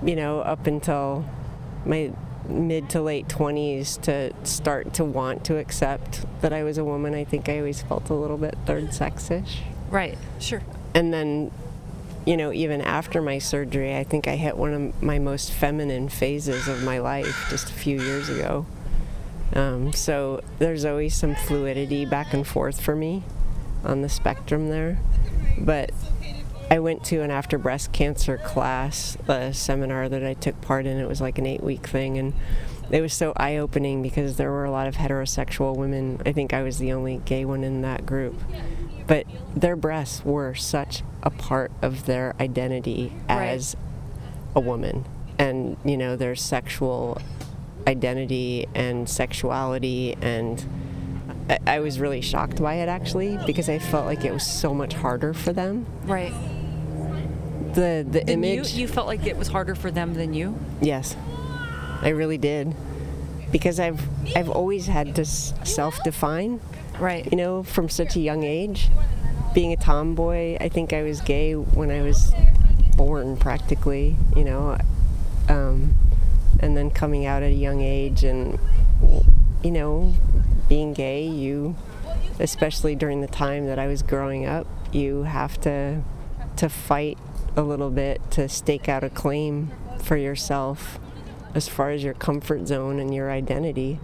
you 0.03 0.15
know, 0.15 0.39
up 0.41 0.67
until 0.67 1.23
my 1.85 2.11
mid 2.47 2.89
to 2.89 3.01
late 3.01 3.27
20s 3.27 4.01
to 4.01 4.33
start 4.45 4.93
to 4.95 5.05
want 5.05 5.43
to 5.45 5.57
accept 5.57 6.25
that 6.41 6.53
I 6.53 6.63
was 6.63 6.77
a 6.77 6.83
woman. 6.83 7.13
I 7.13 7.23
think 7.23 7.49
I 7.49 7.57
always 7.59 7.81
felt 7.81 8.09
a 8.09 8.13
little 8.13 8.37
bit 8.37 8.57
third 8.65 8.89
sexish. 8.89 9.59
right 9.89 10.17
sure 10.39 10.61
And 10.93 11.13
then, 11.13 11.51
you 12.25 12.37
know, 12.37 12.51
even 12.53 12.81
after 12.81 13.21
my 13.21 13.39
surgery, 13.39 13.95
I 13.95 14.03
think 14.03 14.27
I 14.27 14.35
hit 14.35 14.57
one 14.57 14.73
of 14.73 15.03
my 15.03 15.19
most 15.19 15.51
feminine 15.51 16.09
phases 16.09 16.67
of 16.67 16.83
my 16.83 16.99
life 16.99 17.47
just 17.49 17.69
a 17.69 17.73
few 17.73 18.01
years 18.01 18.29
ago. 18.29 18.65
Um, 19.53 19.93
so 19.93 20.41
there's 20.59 20.83
always 20.85 21.15
some 21.15 21.35
fluidity 21.35 22.05
back 22.05 22.33
and 22.33 22.45
forth 22.45 22.81
for 22.81 22.95
me 22.95 23.23
on 23.83 24.01
the 24.01 24.09
spectrum 24.09 24.69
there. 24.69 24.99
But 25.57 25.91
I 26.71 26.79
went 26.79 27.03
to 27.05 27.21
an 27.21 27.29
after 27.31 27.57
breast 27.57 27.91
cancer 27.91 28.37
class, 28.37 29.17
a 29.27 29.53
seminar 29.53 30.09
that 30.09 30.23
I 30.23 30.33
took 30.33 30.59
part 30.61 30.85
in. 30.85 30.97
It 30.97 31.07
was 31.07 31.21
like 31.21 31.37
an 31.37 31.45
eight 31.45 31.61
week 31.61 31.85
thing. 31.87 32.17
And 32.17 32.33
it 32.89 33.01
was 33.01 33.13
so 33.13 33.33
eye 33.37 33.57
opening 33.57 34.01
because 34.01 34.37
there 34.37 34.51
were 34.51 34.65
a 34.65 34.71
lot 34.71 34.87
of 34.87 34.95
heterosexual 34.95 35.75
women. 35.75 36.21
I 36.25 36.31
think 36.31 36.53
I 36.53 36.63
was 36.63 36.79
the 36.79 36.91
only 36.91 37.17
gay 37.25 37.45
one 37.45 37.63
in 37.63 37.81
that 37.81 38.05
group. 38.05 38.35
But 39.05 39.25
their 39.55 39.75
breasts 39.75 40.23
were 40.25 40.55
such 40.55 41.03
a 41.21 41.29
part 41.29 41.71
of 41.81 42.05
their 42.05 42.33
identity 42.39 43.13
Right. 43.29 43.49
as 43.49 43.75
a 44.55 44.59
woman. 44.59 45.05
And, 45.37 45.77
you 45.83 45.97
know, 45.97 46.15
their 46.15 46.35
sexual 46.35 47.21
identity 47.87 48.65
and 48.73 49.09
sexuality 49.09 50.15
and 50.21 50.65
I, 51.49 51.59
I 51.67 51.79
was 51.81 51.99
really 51.99 52.21
shocked 52.21 52.61
by 52.61 52.75
it 52.75 52.87
actually 52.87 53.37
because 53.45 53.67
I 53.67 53.77
felt 53.77 54.05
like 54.05 54.23
it 54.23 54.31
was 54.31 54.45
so 54.47 54.73
much 54.73 54.93
harder 54.93 55.33
for 55.33 55.51
them. 55.51 55.85
right 56.05 56.31
The 57.75 58.05
the 58.09 58.23
Than 58.25 58.43
you, 58.43 58.53
image 58.59 58.73
you 58.73 58.87
felt 58.87 59.07
like 59.07 59.25
it 59.25 59.37
was 59.37 59.47
harder 59.47 59.75
for 59.75 59.89
them 59.91 60.13
than 60.13 60.33
you 60.33 60.57
Yes. 60.81 61.15
I 62.01 62.09
really 62.09 62.37
did. 62.37 62.75
Because 63.51 63.79
I've 63.79 64.01
I've 64.35 64.49
always 64.49 64.87
had 64.87 65.15
to 65.15 65.21
s- 65.21 65.53
self-define, 65.63 66.59
right 66.99 67.25
you 67.31 67.37
know, 67.37 67.63
from 67.63 67.87
such 67.89 68.15
a 68.15 68.19
young 68.19 68.43
age. 68.43 68.89
Being 69.53 69.71
a 69.71 69.77
tomboy, 69.77 70.57
I 70.59 70.69
think 70.69 70.93
I 70.93 71.03
was 71.03 71.21
gay 71.21 71.53
when 71.53 71.91
I 71.91 72.01
was 72.01 72.33
born 72.97 73.37
practically, 73.37 74.17
you 74.35 74.43
know. 74.43 74.77
Um, 75.49 75.95
and 76.59 76.75
then 76.75 76.89
coming 76.89 77.25
out 77.25 77.43
at 77.43 77.49
a 77.51 77.55
young 77.55 77.81
age 77.81 78.23
and 78.23 78.57
you 79.63 79.71
know, 79.71 80.13
being 80.67 80.93
gay, 80.93 81.23
you 81.25 81.75
especially 82.39 82.95
during 82.95 83.21
the 83.21 83.27
time 83.27 83.67
that 83.67 83.77
I 83.79 83.87
was 83.87 84.01
growing 84.01 84.45
up, 84.45 84.65
you 84.91 85.23
have 85.23 85.61
to 85.61 86.01
to 86.57 86.69
fight 86.69 87.17
a 87.55 87.61
little 87.61 87.89
bit 87.89 88.19
to 88.31 88.47
stake 88.49 88.89
out 88.89 89.03
a 89.03 89.09
claim 89.09 89.71
for 90.01 90.17
yourself 90.17 90.99
as 91.55 91.67
far 91.67 91.91
as 91.91 92.03
your 92.03 92.13
comfort 92.15 92.67
zone 92.67 92.99
and 92.99 93.13
your 93.13 93.29
identity. 93.31 93.99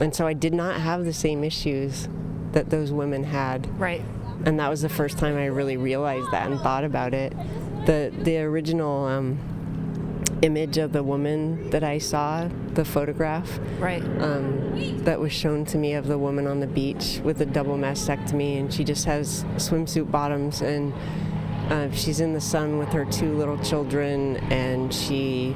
And 0.00 0.14
so 0.14 0.26
I 0.26 0.32
did 0.32 0.54
not 0.54 0.80
have 0.80 1.04
the 1.04 1.12
same 1.12 1.42
issues 1.42 2.08
that 2.52 2.70
those 2.70 2.92
women 2.92 3.24
had. 3.24 3.66
right 3.80 4.02
And 4.44 4.58
that 4.60 4.68
was 4.68 4.82
the 4.82 4.88
first 4.88 5.18
time 5.18 5.36
I 5.36 5.46
really 5.46 5.76
realized 5.76 6.30
that 6.30 6.48
and 6.50 6.60
thought 6.60 6.84
about 6.84 7.14
it. 7.14 7.32
The 7.86 8.12
the 8.22 8.38
original 8.38 9.06
um, 9.06 9.38
image 10.42 10.78
of 10.78 10.92
the 10.92 11.02
woman 11.02 11.70
that 11.70 11.82
I 11.82 11.98
saw, 11.98 12.48
the 12.74 12.84
photograph 12.84 13.58
Right. 13.80 14.02
um, 14.20 15.04
that 15.04 15.18
was 15.20 15.32
shown 15.32 15.64
to 15.66 15.78
me 15.78 15.94
of 15.94 16.06
the 16.06 16.18
woman 16.18 16.46
on 16.46 16.60
the 16.60 16.66
beach 16.68 17.20
with 17.24 17.40
a 17.40 17.46
double 17.46 17.76
mastectomy, 17.76 18.58
and 18.58 18.72
she 18.72 18.84
just 18.84 19.04
has 19.06 19.44
swimsuit 19.56 20.10
bottoms, 20.12 20.62
and 20.62 20.92
uh, 21.70 21.90
she's 21.92 22.20
in 22.20 22.32
the 22.32 22.40
sun 22.40 22.78
with 22.78 22.88
her 22.90 23.04
two 23.04 23.36
little 23.36 23.58
children, 23.58 24.36
and 24.50 24.92
she 24.92 25.54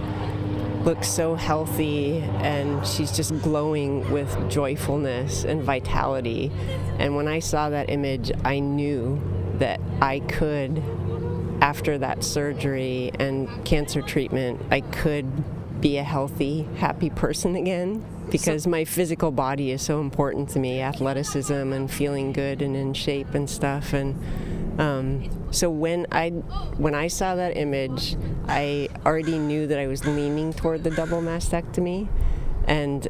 looks 0.85 1.09
so 1.09 1.35
healthy, 1.35 2.21
and 2.41 2.87
she's 2.87 3.13
just 3.13 3.41
glowing 3.43 4.11
with 4.11 4.51
joyfulness 4.51 5.45
and 5.45 5.63
vitality. 5.63 6.51
And 6.99 7.17
when 7.17 7.29
I 7.29 7.39
saw 7.39 7.71
that 7.71 7.91
image, 7.91 8.33
I 8.45 8.59
knew 8.59 9.21
that 9.59 9.81
I 10.01 10.21
could 10.21 10.83
after 11.63 11.97
that 11.97 12.25
surgery 12.25 13.13
and 13.21 13.49
cancer 13.65 14.03
treatment, 14.03 14.61
I 14.73 14.81
could 14.81 15.81
be 15.81 15.97
a 15.97 16.03
healthy, 16.03 16.67
happy 16.77 17.09
person 17.09 17.55
again 17.55 18.05
because 18.31 18.67
my 18.67 18.85
physical 18.85 19.31
body 19.31 19.71
is 19.71 19.83
so 19.83 20.01
important 20.01 20.49
to 20.51 20.59
me 20.59 20.81
athleticism 20.81 21.53
and 21.53 21.91
feeling 21.91 22.33
good 22.33 22.63
and 22.63 22.75
in 22.75 22.95
shape 22.95 23.35
and 23.35 23.49
stuff. 23.49 23.93
And 23.93 24.19
um, 24.79 25.53
so 25.53 25.71
when 25.71 26.07
I, 26.11 26.31
when 26.31 26.95
I 26.95 27.09
saw 27.09 27.35
that 27.35 27.57
image, 27.57 28.17
I 28.47 28.89
already 29.05 29.39
knew 29.39 29.67
that 29.67 29.79
I 29.79 29.87
was 29.87 30.05
leaning 30.05 30.53
toward 30.53 30.85
the 30.85 30.91
double 30.91 31.21
mastectomy. 31.21 32.09
And 32.67 33.09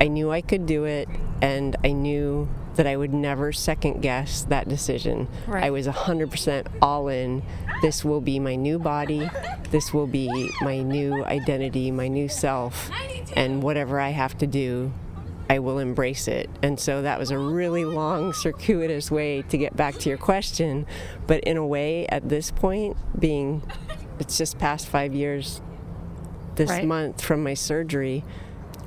I 0.00 0.08
knew 0.08 0.30
I 0.30 0.40
could 0.40 0.66
do 0.66 0.84
it, 0.84 1.08
and 1.40 1.76
I 1.84 1.92
knew 1.92 2.48
that 2.76 2.86
I 2.86 2.96
would 2.96 3.12
never 3.12 3.52
second 3.52 4.00
guess 4.00 4.42
that 4.44 4.68
decision. 4.68 5.28
Right. 5.46 5.64
I 5.64 5.70
was 5.70 5.86
100% 5.86 6.66
all 6.80 7.08
in. 7.08 7.42
This 7.82 8.04
will 8.04 8.20
be 8.20 8.38
my 8.38 8.56
new 8.56 8.78
body. 8.78 9.30
This 9.70 9.92
will 9.92 10.06
be 10.06 10.50
my 10.60 10.78
new 10.80 11.24
identity, 11.24 11.90
my 11.90 12.08
new 12.08 12.28
self. 12.28 12.90
And 13.36 13.62
whatever 13.62 14.00
I 14.00 14.10
have 14.10 14.36
to 14.38 14.46
do, 14.46 14.92
I 15.50 15.58
will 15.58 15.78
embrace 15.78 16.28
it. 16.28 16.48
And 16.62 16.78
so 16.78 17.02
that 17.02 17.18
was 17.18 17.30
a 17.30 17.38
really 17.38 17.84
long, 17.84 18.32
circuitous 18.32 19.10
way 19.10 19.42
to 19.42 19.58
get 19.58 19.76
back 19.76 19.96
to 19.98 20.08
your 20.08 20.18
question. 20.18 20.86
But 21.26 21.44
in 21.44 21.56
a 21.56 21.66
way, 21.66 22.06
at 22.06 22.28
this 22.28 22.50
point, 22.50 22.96
being 23.18 23.62
it's 24.18 24.38
just 24.38 24.58
past 24.58 24.86
five 24.88 25.14
years 25.14 25.60
this 26.54 26.70
Right. 26.70 26.86
month 26.86 27.20
from 27.22 27.42
my 27.42 27.54
surgery, 27.54 28.24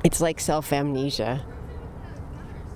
it's 0.04 0.22
like 0.22 0.40
self 0.40 0.72
amnesia 0.72 1.44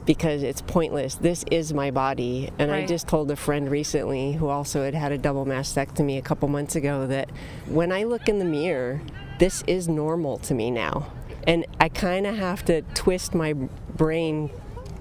because 0.05 0.41
it's 0.41 0.61
pointless. 0.61 1.15
This 1.15 1.45
is 1.51 1.71
my 1.71 1.91
body. 1.91 2.49
And 2.57 2.71
I 2.71 2.85
just 2.87 3.07
told 3.07 3.29
a 3.29 3.35
friend 3.35 3.69
recently 3.69 4.31
who 4.33 4.47
also 4.47 4.83
had 4.83 4.95
had 4.95 5.11
a 5.11 5.17
double 5.19 5.45
mastectomy 5.45 6.17
a 6.17 6.21
couple 6.21 6.47
months 6.47 6.75
ago 6.75 7.05
that 7.05 7.29
when 7.67 7.91
I 7.91 8.03
look 8.05 8.27
in 8.27 8.39
the 8.39 8.45
mirror, 8.45 9.01
this 9.37 9.63
is 9.67 9.87
normal 9.87 10.39
to 10.39 10.55
me 10.55 10.71
now. 10.71 11.11
And 11.49 11.65
I 11.79 11.89
kind 11.89 12.27
of 12.27 12.35
have 12.37 12.63
to 12.65 12.83
twist 12.93 13.33
my 13.33 13.53
brain 13.53 14.51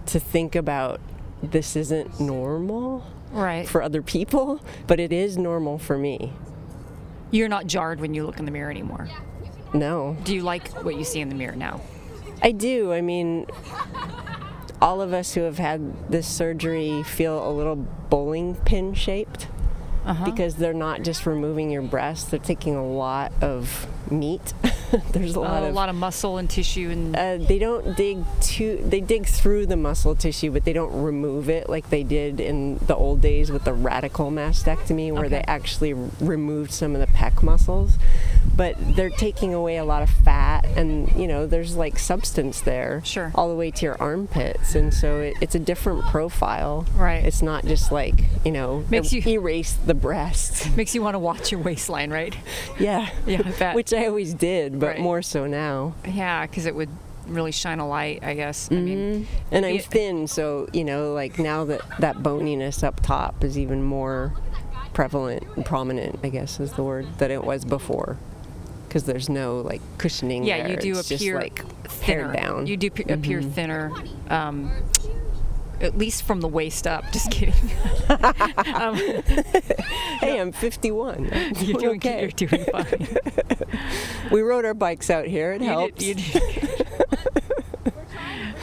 to 0.07 0.19
think 0.19 0.57
about 0.57 0.99
this 1.43 1.77
isn't 1.77 2.19
normal 2.19 3.05
Right. 3.33 3.69
for 3.69 3.83
other 3.83 4.01
people, 4.01 4.59
but 4.87 4.99
it 4.99 5.13
is 5.13 5.37
normal 5.37 5.77
for 5.79 5.99
me. 5.99 6.33
You're 7.31 7.51
not 7.51 7.67
jarred 7.67 8.01
when 8.01 8.15
you 8.15 8.25
look 8.25 8.39
in 8.39 8.47
the 8.47 8.51
mirror 8.51 8.71
anymore. 8.71 9.09
No. 9.75 10.17
Do 10.25 10.35
you 10.35 10.41
like 10.41 10.69
what 10.83 10.97
you 10.97 11.05
see 11.05 11.21
in 11.21 11.29
the 11.29 11.35
mirror 11.35 11.55
now? 11.55 11.83
I 12.43 12.53
do. 12.53 12.95
I 12.95 13.03
mean, 13.03 13.45
all 14.81 15.03
of 15.03 15.13
us 15.13 15.35
who 15.35 15.43
have 15.43 15.59
had 15.59 16.11
this 16.11 16.27
surgery 16.27 17.03
feel 17.03 17.47
a 17.47 17.53
little 17.53 17.77
bowling 17.77 18.55
pin 18.55 18.95
shaped 18.95 19.49
Uh-huh. 20.07 20.25
because 20.25 20.55
they're 20.55 20.73
not 20.73 21.03
just 21.03 21.27
removing 21.27 21.71
your 21.71 21.83
breast, 21.83 22.31
they're 22.31 22.41
taking 22.41 22.75
a 22.75 22.87
lot 22.87 23.33
of 23.43 23.87
meat. 24.11 24.55
There's 25.13 25.35
a 25.35 25.41
lot 25.41 25.63
Uh, 25.63 25.67
a 25.67 25.69
of 25.69 25.75
lot 25.75 25.89
of 25.89 25.95
muscle 25.97 26.39
and 26.39 26.49
tissue 26.49 26.89
and 26.91 27.15
uh, 27.15 27.37
they 27.37 27.59
don't 27.59 27.95
dig 27.97 28.25
too 28.41 28.83
they 28.83 29.01
dig 29.03 29.27
through 29.27 29.67
the 29.67 29.77
muscle 29.77 30.15
tissue 30.15 30.51
but 30.51 30.65
they 30.65 30.73
don't 30.73 31.03
remove 31.03 31.51
it 31.51 31.69
like 31.69 31.91
they 31.91 32.03
did 32.03 32.41
in 32.41 32.79
the 32.87 32.97
old 32.97 33.21
days 33.21 33.51
with 33.51 33.65
the 33.65 33.73
radical 33.75 34.31
mastectomy 34.31 35.13
where 35.13 35.29
they 35.29 35.43
actually 35.47 35.93
removed 35.93 36.71
some 36.71 36.95
of 36.95 37.01
the 37.03 37.07
pec 37.09 37.43
muscles 37.43 37.99
but 38.57 38.75
they're 38.97 39.11
taking 39.11 39.55
away 39.55 39.77
a 39.77 39.85
lot 39.85 40.03
of 40.03 40.11
fat 40.11 40.65
and 40.77 41.11
you 41.15 41.27
know 41.29 41.47
there's 41.47 41.77
like 41.77 41.99
substance 41.99 42.61
there 42.63 43.01
Sure. 43.05 43.31
all 43.35 43.49
the 43.49 43.55
way 43.55 43.71
to 43.71 43.85
your 43.87 43.97
armpits 44.01 44.75
and 44.75 44.93
so 44.93 45.21
it, 45.21 45.35
it's 45.41 45.55
a 45.55 45.59
different 45.59 46.05
profile 46.07 46.87
Right. 46.97 47.25
it's 47.25 47.43
not 47.43 47.65
just 47.65 47.93
like 47.93 48.25
you 48.45 48.51
know 48.53 48.85
Makes 48.91 49.13
you- 49.13 49.23
erase 49.27 49.73
the 49.75 49.95
breasts 49.95 50.69
makes 50.77 50.95
you 50.95 51.03
want 51.03 51.15
to 51.15 51.19
watch 51.21 51.53
your 51.53 51.61
waistline, 51.61 52.11
right? 52.11 52.37
yeah 52.79 53.11
Yeah, 53.27 53.43
I 53.61 53.75
which 53.75 53.93
i 53.93 54.07
always 54.07 54.35
did 54.35 54.79
but 54.81 54.87
Right. 54.89 55.01
more 55.01 55.23
so 55.23 55.47
now 55.47 55.95
Yeah, 56.07 56.47
because 56.47 56.67
it 56.67 56.75
would 56.75 56.91
really 57.27 57.53
shine 57.53 57.79
a 57.79 57.87
light, 57.87 58.25
I 58.25 58.33
guess. 58.33 58.71
I 58.73 58.77
mean, 58.77 58.99
mm-hmm. 59.27 59.55
And 59.55 59.67
I'm 59.67 59.75
Yeah. 59.75 59.81
thin, 59.83 60.27
so 60.29 60.67
you 60.73 60.83
know, 60.83 61.13
like 61.13 61.39
now 61.39 61.67
that 61.67 61.83
that 62.01 62.23
boniness 62.23 62.83
up 62.83 63.01
top 63.03 63.45
is 63.45 63.59
even 63.59 63.83
more 63.83 64.33
prevalent 64.95 65.43
and 65.55 65.65
prominent, 65.67 66.19
I 66.25 66.31
guess 66.31 66.59
is 66.59 66.73
the 66.73 66.83
word 66.83 67.07
that 67.19 67.31
it 67.31 67.45
was 67.45 67.67
before, 67.67 68.17
because 68.89 69.05
there's 69.05 69.29
no 69.29 69.59
like 69.61 69.81
cushioning. 69.99 70.45
yeah, 70.45 70.59
there. 70.63 70.71
you 70.71 70.77
do 70.79 70.99
it's 70.99 71.11
appear 71.11 71.41
just, 71.41 71.43
like 71.59 71.85
thinner. 71.89 72.33
down. 72.33 72.67
You 72.67 72.77
do 72.77 72.91
pe- 72.91 73.13
appear 73.13 73.43
thinner, 73.43 73.93
um, 74.31 74.71
at 75.81 75.97
least 75.99 76.23
from 76.25 76.41
the 76.41 76.49
waist 76.49 76.87
up. 76.87 77.05
Just 77.13 77.31
kidding. 77.31 77.55
um, 78.75 78.97
hey, 80.21 80.41
I'm 80.41 80.51
51. 80.53 81.29
I'm 81.33 81.55
you're 81.57 81.79
doing 81.79 81.97
okay. 81.99 82.23
You're 82.23 82.31
doing 82.31 82.65
fine. 82.73 83.07
We 84.33 84.41
rode 84.41 84.65
our 84.65 84.75
bikes 84.75 85.09
out 85.11 85.27
here. 85.27 85.53
It 85.53 85.61
You 85.63 85.69
did- 85.69 85.69
helps. 85.69 86.05
you 86.05 86.15
did. 86.15 86.87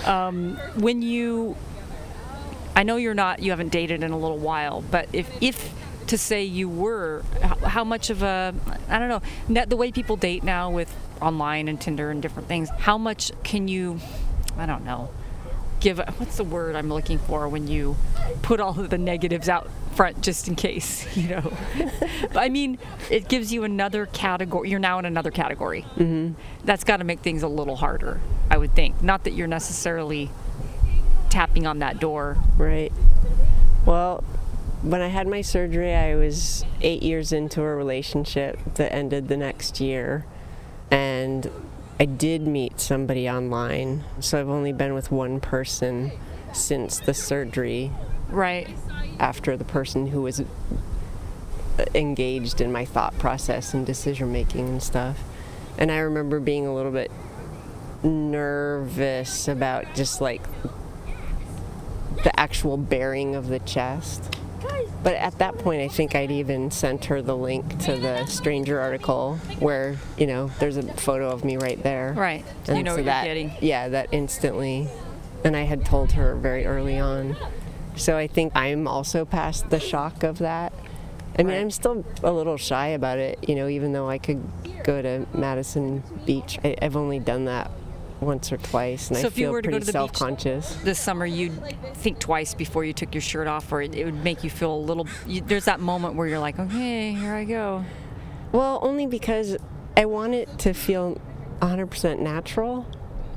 um, 0.05 0.57
when 0.77 1.01
you, 1.01 1.55
I 2.75 2.83
know 2.83 2.97
you're 2.97 3.13
not, 3.13 3.41
you 3.41 3.51
haven't 3.51 3.69
dated 3.69 4.03
in 4.03 4.11
a 4.11 4.17
little 4.17 4.37
while, 4.39 4.83
but 4.91 5.07
if 5.13 5.29
if 5.41 5.71
to 6.07 6.17
say 6.17 6.43
you 6.43 6.69
were, 6.69 7.23
how, 7.41 7.83
much 7.83 8.09
of 8.09 8.21
a, 8.21 8.53
I 8.89 8.99
don't 8.99 9.09
know, 9.09 9.65
the 9.65 9.75
way 9.75 9.91
people 9.91 10.15
date 10.15 10.43
now 10.43 10.69
with 10.69 10.93
online 11.21 11.67
and 11.67 11.79
Tinder 11.79 12.11
and 12.11 12.21
different 12.21 12.47
things, 12.47 12.69
how 12.77 12.97
much 12.97 13.31
can 13.43 13.67
you, 13.67 13.99
I 14.57 14.65
don't 14.65 14.85
know, 14.85 15.09
give, 15.79 15.99
what's 16.17 16.37
the 16.37 16.43
word 16.43 16.75
I'm 16.75 16.89
looking 16.89 17.17
for 17.17 17.47
when 17.49 17.67
you 17.67 17.95
put 18.41 18.59
all 18.59 18.79
of 18.79 18.89
the 18.89 18.97
negatives 18.97 19.49
out 19.49 19.69
front 19.93 20.21
just 20.21 20.47
in 20.47 20.55
case, 20.55 21.15
you 21.17 21.29
know? 21.29 21.53
I 22.35 22.49
mean, 22.49 22.77
it 23.09 23.27
gives 23.27 23.51
you 23.51 23.63
another 23.63 24.05
category. 24.05 24.69
You're 24.69 24.79
now 24.79 24.99
in 24.99 25.05
another 25.05 25.31
category. 25.31 25.83
Mm-hmm. 25.95 26.33
That's 26.65 26.83
got 26.83 26.97
to 26.97 27.03
make 27.03 27.19
things 27.19 27.43
a 27.43 27.47
little 27.47 27.75
harder, 27.75 28.19
I 28.49 28.57
would 28.57 28.73
think. 28.75 29.01
Not 29.01 29.23
that 29.23 29.33
you're 29.33 29.47
necessarily 29.47 30.29
tapping 31.29 31.65
on 31.65 31.79
that 31.79 31.99
door. 31.99 32.37
Right. 32.57 32.91
Well, 33.85 34.23
when 34.85 35.01
I 35.01 35.07
had 35.07 35.27
my 35.27 35.41
surgery, 35.41 35.95
I 35.95 36.15
was 36.15 36.63
eight 36.81 37.01
years 37.01 37.31
into 37.31 37.61
a 37.61 37.75
relationship 37.75 38.59
that 38.75 38.93
ended 38.93 39.27
the 39.29 39.37
next 39.37 39.81
year. 39.81 40.25
And 40.91 41.49
I 41.99 42.05
did 42.05 42.45
meet 42.45 42.79
somebody 42.79 43.27
online. 43.27 44.03
So 44.19 44.39
I've 44.39 44.49
only 44.49 44.73
been 44.73 44.93
with 44.93 45.11
one 45.11 45.39
person 45.39 46.11
since 46.53 46.99
the 46.99 47.15
surgery 47.15 47.91
Right. 48.29 48.69
after 49.19 49.57
the 49.57 49.63
person 49.63 50.07
who 50.07 50.21
was 50.21 50.41
uh, 50.41 50.45
engaged 51.95 52.61
in 52.61 52.71
my 52.71 52.85
thought 52.85 53.17
process 53.17 53.73
and 53.73 53.87
decision 53.87 54.31
making 54.31 54.69
and 54.69 54.83
stuff. 54.83 55.23
And 55.79 55.91
I 55.91 55.97
remember 55.97 56.39
being 56.39 56.67
a 56.67 56.75
little 56.75 56.91
bit 56.91 57.09
nervous 58.03 59.47
about 59.47 59.95
just 59.95 60.21
like 60.21 60.43
the 62.23 62.39
actual 62.39 62.77
bearing 62.77 63.35
of 63.35 63.47
the 63.47 63.59
chest. 63.59 64.35
But 65.03 65.15
at 65.15 65.37
that 65.37 65.57
point, 65.59 65.81
I 65.81 65.87
think 65.87 66.15
I'd 66.15 66.31
even 66.31 66.71
sent 66.71 67.05
her 67.05 67.21
the 67.21 67.37
link 67.37 67.77
to 67.83 67.95
the 67.95 68.25
stranger 68.25 68.79
article 68.79 69.35
where, 69.59 69.97
you 70.17 70.25
know, 70.25 70.49
there's 70.59 70.77
a 70.77 70.83
photo 70.93 71.29
of 71.29 71.43
me 71.45 71.57
right 71.57 71.81
there. 71.83 72.13
Right. 72.17 72.43
And 72.67 72.77
you 72.77 72.83
know 72.83 72.91
so 72.91 72.95
what 72.95 73.05
you're 73.05 73.13
that, 73.13 73.23
getting. 73.25 73.51
Yeah, 73.61 73.89
that 73.89 74.09
instantly. 74.11 74.87
And 75.43 75.55
I 75.55 75.61
had 75.61 75.85
told 75.85 76.13
her 76.13 76.35
very 76.35 76.65
early 76.65 76.97
on. 76.97 77.35
So 77.95 78.17
I 78.17 78.25
think 78.27 78.53
I'm 78.55 78.87
also 78.87 79.25
past 79.25 79.69
the 79.69 79.79
shock 79.79 80.23
of 80.23 80.39
that. 80.39 80.73
I 81.37 81.43
mean, 81.43 81.53
Right. 81.53 81.61
I'm 81.61 81.69
still 81.71 82.03
a 82.23 82.31
little 82.31 82.57
shy 82.57 82.87
about 82.87 83.19
it, 83.19 83.47
you 83.47 83.55
know, 83.55 83.67
even 83.67 83.93
though 83.93 84.09
I 84.09 84.17
could 84.17 84.41
go 84.83 85.01
to 85.01 85.27
Madison 85.33 86.01
Beach. 86.25 86.57
I, 86.63 86.77
I've 86.81 86.95
only 86.95 87.19
done 87.19 87.45
that 87.45 87.69
once 88.21 88.51
or 88.51 88.57
twice, 88.57 89.09
and 89.09 89.17
So 89.17 89.23
I 89.23 89.27
if 89.27 89.37
you 89.37 89.45
feel 89.45 89.51
were 89.51 89.61
to 89.61 89.67
go 89.67 89.71
pretty 89.73 89.85
to 89.85 89.85
the 89.87 89.91
self-conscious. 89.91 90.75
This 90.83 90.99
summer, 90.99 91.25
you'd 91.25 91.53
think 91.95 92.19
twice 92.19 92.53
before 92.53 92.85
you 92.85 92.93
took 92.93 93.13
your 93.13 93.21
shirt 93.21 93.47
off, 93.47 93.71
or 93.71 93.81
it, 93.81 93.95
it 93.95 94.05
would 94.05 94.23
make 94.23 94.43
you 94.43 94.49
feel 94.49 94.73
a 94.73 94.77
little. 94.77 95.07
You, 95.25 95.41
there's 95.41 95.65
that 95.65 95.79
moment 95.79 96.15
where 96.15 96.27
you're 96.27 96.39
like, 96.39 96.59
okay, 96.59 97.13
here 97.13 97.33
I 97.33 97.43
go. 97.43 97.83
Well, 98.51 98.79
only 98.81 99.05
because 99.05 99.57
I 99.97 100.05
want 100.05 100.33
it 100.33 100.59
to 100.59 100.73
feel 100.73 101.19
100% 101.61 102.19
natural, 102.19 102.85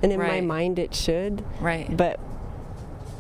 and 0.03 0.13
in 0.13 0.19
my 0.19 0.41
mind 0.41 0.79
it 0.79 0.95
should. 0.95 1.45
Right. 1.61 1.95
But 1.95 2.21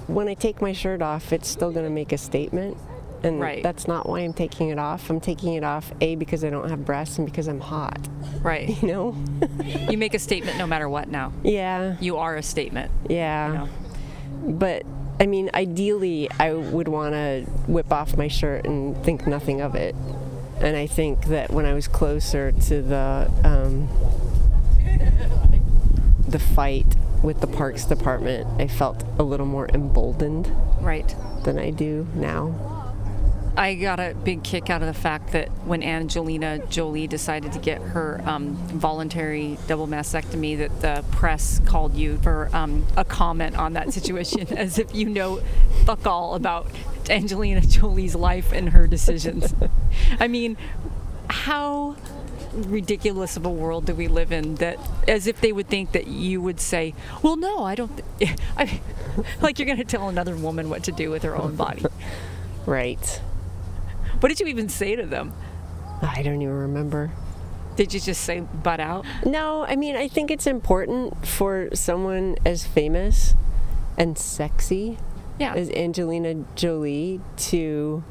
when 0.06 0.28
I 0.28 0.34
take 0.34 0.62
my 0.62 0.72
shirt 0.72 1.02
off, 1.02 1.32
it's 1.32 1.48
still 1.48 1.70
going 1.72 1.84
to 1.84 1.90
make 1.90 2.12
a 2.12 2.18
statement. 2.18 2.76
And 3.22 3.40
Right. 3.40 3.62
that's 3.62 3.88
not 3.88 4.08
why 4.08 4.20
I'm 4.20 4.32
taking 4.32 4.68
it 4.68 4.78
off. 4.78 5.10
I'm 5.10 5.20
taking 5.20 5.54
it 5.54 5.64
off, 5.64 5.92
A, 6.00 6.14
because 6.14 6.44
I 6.44 6.50
don't 6.50 6.68
have 6.70 6.84
breasts 6.84 7.18
and 7.18 7.26
because 7.26 7.48
I'm 7.48 7.60
hot. 7.60 8.08
Right. 8.42 8.68
You 8.82 8.88
know? 8.88 9.16
you 9.90 9.98
make 9.98 10.14
a 10.14 10.18
statement 10.18 10.56
no 10.58 10.66
matter 10.66 10.88
what 10.88 11.08
now. 11.08 11.32
yeah. 11.42 11.96
You 12.00 12.16
are 12.18 12.36
a 12.36 12.42
statement. 12.42 12.90
Yeah. 13.08 13.48
You 13.48 13.54
know? 13.54 13.68
But 14.52 14.84
I 15.20 15.26
mean, 15.26 15.50
ideally, 15.52 16.28
I 16.38 16.52
would 16.52 16.86
want 16.86 17.14
to 17.14 17.42
whip 17.66 17.92
off 17.92 18.16
my 18.16 18.28
shirt 18.28 18.64
and 18.66 18.96
think 19.04 19.26
nothing 19.26 19.60
of 19.60 19.74
it. 19.74 19.96
And 20.60 20.76
I 20.76 20.86
think 20.86 21.26
that 21.26 21.50
when 21.50 21.66
I 21.66 21.74
was 21.74 21.88
closer 21.88 22.52
to 22.52 22.82
the 22.82 23.28
um, 23.44 23.88
the 26.28 26.38
fight 26.38 26.86
with 27.22 27.40
the 27.40 27.46
Parks 27.46 27.84
Department, 27.84 28.46
I 28.60 28.68
felt 28.68 29.02
a 29.18 29.22
little 29.24 29.46
more 29.46 29.68
emboldened 29.74 30.50
Right. 30.80 31.14
than 31.44 31.58
I 31.58 31.70
do 31.70 32.06
now. 32.14 32.77
I 33.58 33.74
got 33.74 33.98
a 33.98 34.14
big 34.14 34.44
kick 34.44 34.70
out 34.70 34.82
of 34.82 34.86
the 34.86 34.94
fact 34.94 35.32
that 35.32 35.48
when 35.66 35.82
Angelina 35.82 36.64
Jolie 36.68 37.08
decided 37.08 37.52
to 37.54 37.58
get 37.58 37.82
her 37.82 38.22
um, 38.24 38.54
voluntary 38.54 39.58
double 39.66 39.88
mastectomy, 39.88 40.56
that 40.58 40.80
the 40.80 41.04
press 41.10 41.60
called 41.66 41.94
you 41.94 42.18
for 42.18 42.48
um, 42.52 42.86
a 42.96 43.04
comment 43.04 43.58
on 43.58 43.72
that 43.72 43.92
situation, 43.92 44.46
as 44.56 44.78
if 44.78 44.94
you 44.94 45.06
know 45.06 45.40
fuck 45.84 46.06
all 46.06 46.34
about 46.34 46.68
Angelina 47.10 47.60
Jolie's 47.62 48.14
life 48.14 48.52
and 48.52 48.68
her 48.70 48.86
decisions. 48.86 49.52
I 50.20 50.28
mean, 50.28 50.56
how 51.28 51.96
ridiculous 52.52 53.36
of 53.36 53.44
a 53.44 53.50
world 53.50 53.86
do 53.86 53.94
we 53.94 54.06
live 54.06 54.30
in 54.30 54.54
that 54.56 54.78
as 55.06 55.26
if 55.26 55.40
they 55.40 55.52
would 55.52 55.68
think 55.68 55.92
that 55.92 56.06
you 56.06 56.40
would 56.40 56.58
say 56.58 56.94
well 57.22 57.36
no 57.36 57.62
i 57.62 57.74
don't 57.74 58.00
th-. 58.18 58.30
I 58.56 58.80
like 59.42 59.58
you're 59.58 59.66
going 59.66 59.78
to 59.78 59.84
tell 59.84 60.08
another 60.08 60.34
woman 60.34 60.70
what 60.70 60.82
to 60.84 60.92
do 60.92 61.10
with 61.10 61.24
her 61.24 61.36
own 61.36 61.56
body 61.56 61.84
Right. 62.68 63.22
What 64.20 64.28
did 64.28 64.40
you 64.40 64.46
even 64.46 64.68
say 64.68 64.96
to 64.96 65.04
them 65.06 65.32
I 66.02 66.22
don't 66.22 66.40
even 66.40 66.54
remember. 66.54 67.10
Did 67.76 67.92
you 67.94 68.00
just 68.00 68.22
say 68.22 68.40
butt 68.40 68.78
out? 68.80 69.04
No, 69.26 69.64
I 69.64 69.74
mean, 69.76 69.96
I 69.96 70.06
think 70.08 70.30
it's 70.30 70.46
important 70.46 71.26
for 71.26 71.68
someone 71.74 72.36
as 72.46 72.64
famous 72.66 73.34
and 73.96 74.16
sexy 74.18 74.98
Yeah. 75.40 75.54
as 75.54 75.70
Angelina 75.70 76.44
Jolie 76.54 77.20
to, 77.36 78.02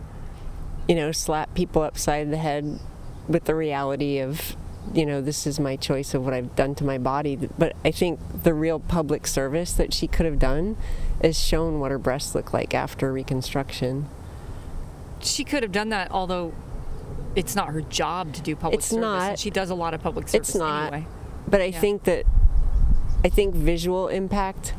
you 0.88 0.96
know, 0.96 1.12
slap 1.14 1.54
people 1.54 1.82
upside 1.82 2.30
the 2.32 2.38
head 2.38 2.80
with 3.28 3.46
the 3.46 3.56
reality 3.56 4.20
of, 4.20 4.56
you 4.94 5.06
know, 5.06 5.22
this 5.22 5.46
is 5.48 5.60
my 5.60 5.76
choice 5.78 6.14
of 6.14 6.24
what 6.26 6.34
I've 6.34 6.56
done 6.58 6.76
to 6.76 6.84
my 6.86 6.98
body. 6.98 7.36
But 7.36 7.74
I 7.86 7.92
think 7.92 8.20
the 8.44 8.54
real 8.54 8.80
public 8.80 9.28
service 9.28 9.72
that 9.74 9.94
she 9.94 10.08
could 10.08 10.26
have 10.26 10.40
done 10.40 10.78
is 11.22 11.40
shown 11.40 11.80
what 11.80 11.92
her 11.92 12.00
breasts 12.00 12.36
look 12.36 12.54
like 12.54 12.74
after 12.74 13.12
reconstruction. 13.14 14.08
She 15.28 15.44
could 15.44 15.64
have 15.64 15.72
done 15.72 15.90
that, 15.90 16.12
although 16.12 16.54
it's 17.36 17.56
not 17.56 17.70
her 17.70 17.82
job 17.82 18.34
to 18.34 18.42
do 18.42 18.56
public 18.56 18.80
It's 18.80 18.88
service. 18.88 19.02
not. 19.02 19.30
and 19.32 19.40
she 19.40 19.50
does 19.50 19.70
a 19.70 19.76
lot 19.76 19.94
of 19.94 20.02
public 20.02 20.28
service 20.28 20.50
It's 20.50 20.58
not. 20.58 20.94
anyway. 20.94 21.08
But 21.48 21.62
I 21.62 21.66
Yeah. 21.66 21.80
think 21.80 22.04
that 22.04 22.26
I 23.24 23.30
think 23.30 23.56
visual 23.56 24.08
impact 24.10 24.74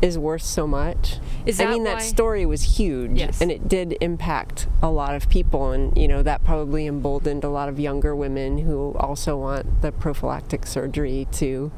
is 0.00 0.16
worth 0.18 0.42
so 0.42 0.66
much. 0.66 1.18
Is 1.46 1.60
I 1.60 1.66
mean 1.66 1.84
why- 1.84 1.94
that 1.96 2.02
story 2.02 2.46
was 2.46 2.78
huge 2.78 3.18
Yes. 3.18 3.40
and 3.40 3.50
it 3.50 3.68
did 3.68 3.96
impact 4.00 4.66
a 4.82 4.90
lot 4.90 5.14
of 5.14 5.28
people 5.28 5.70
and 5.72 5.96
you 5.96 6.08
know 6.08 6.22
that 6.22 6.42
probably 6.44 6.86
emboldened 6.86 7.44
a 7.44 7.50
lot 7.50 7.68
of 7.68 7.78
younger 7.78 8.14
women 8.16 8.58
who 8.58 8.94
also 8.98 9.36
want 9.36 9.82
the 9.82 9.92
prophylactic 9.92 10.66
surgery 10.66 11.26
to 11.32 11.70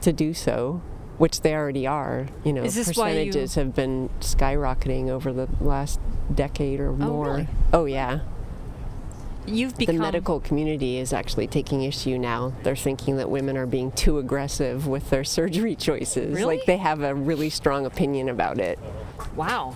to 0.00 0.12
do 0.12 0.32
so 0.32 0.80
which 1.18 1.42
they 1.42 1.54
already 1.54 1.86
are 1.86 2.26
you 2.44 2.52
know 2.52 2.62
why 2.62 2.66
you- 2.66 2.84
percentages 2.84 3.54
have 3.54 3.74
been 3.74 4.08
skyrocketing 4.20 5.08
over 5.08 5.32
the 5.32 5.48
last 5.60 6.00
decade 6.34 6.80
or 6.80 6.92
more 6.92 7.26
really? 7.26 7.48
oh 7.72 7.84
yeah 7.84 8.20
You've 9.44 9.74
the 9.74 9.92
medical 9.92 10.38
community 10.38 10.98
is 10.98 11.12
actually 11.12 11.48
taking 11.48 11.82
issue 11.82 12.16
now. 12.16 12.52
They're 12.62 12.76
thinking 12.76 13.16
that 13.16 13.28
women 13.28 13.56
are 13.56 13.66
being 13.66 13.90
too 13.90 14.18
aggressive 14.18 14.86
with 14.86 15.10
their 15.10 15.24
surgery 15.38 15.74
choices. 15.74 16.32
Really? 16.34 16.58
Like 16.58 16.66
they 16.66 16.76
have 16.76 17.02
a 17.02 17.12
really 17.14 17.50
strong 17.50 17.84
opinion 17.84 18.28
about 18.28 18.58
it. 18.60 18.78
wow. 19.34 19.74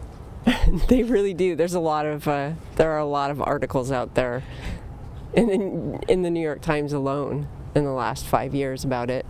they 0.88 1.02
really 1.02 1.34
do. 1.34 1.56
There's 1.56 1.74
a 1.74 1.80
lot 1.80 2.06
of 2.06 2.28
uh, 2.28 2.52
there 2.76 2.92
are 2.92 2.98
a 2.98 3.06
lot 3.06 3.30
of 3.30 3.40
articles 3.40 3.90
out 3.90 4.14
there 4.14 4.44
in 5.32 5.46
the, 5.46 6.12
in 6.12 6.22
the 6.22 6.30
New 6.30 6.40
York 6.40 6.60
Times 6.60 6.92
alone 6.92 7.48
in 7.74 7.84
the 7.84 7.92
last 7.92 8.26
five 8.26 8.54
years 8.54 8.84
about 8.84 9.10
it. 9.10 9.26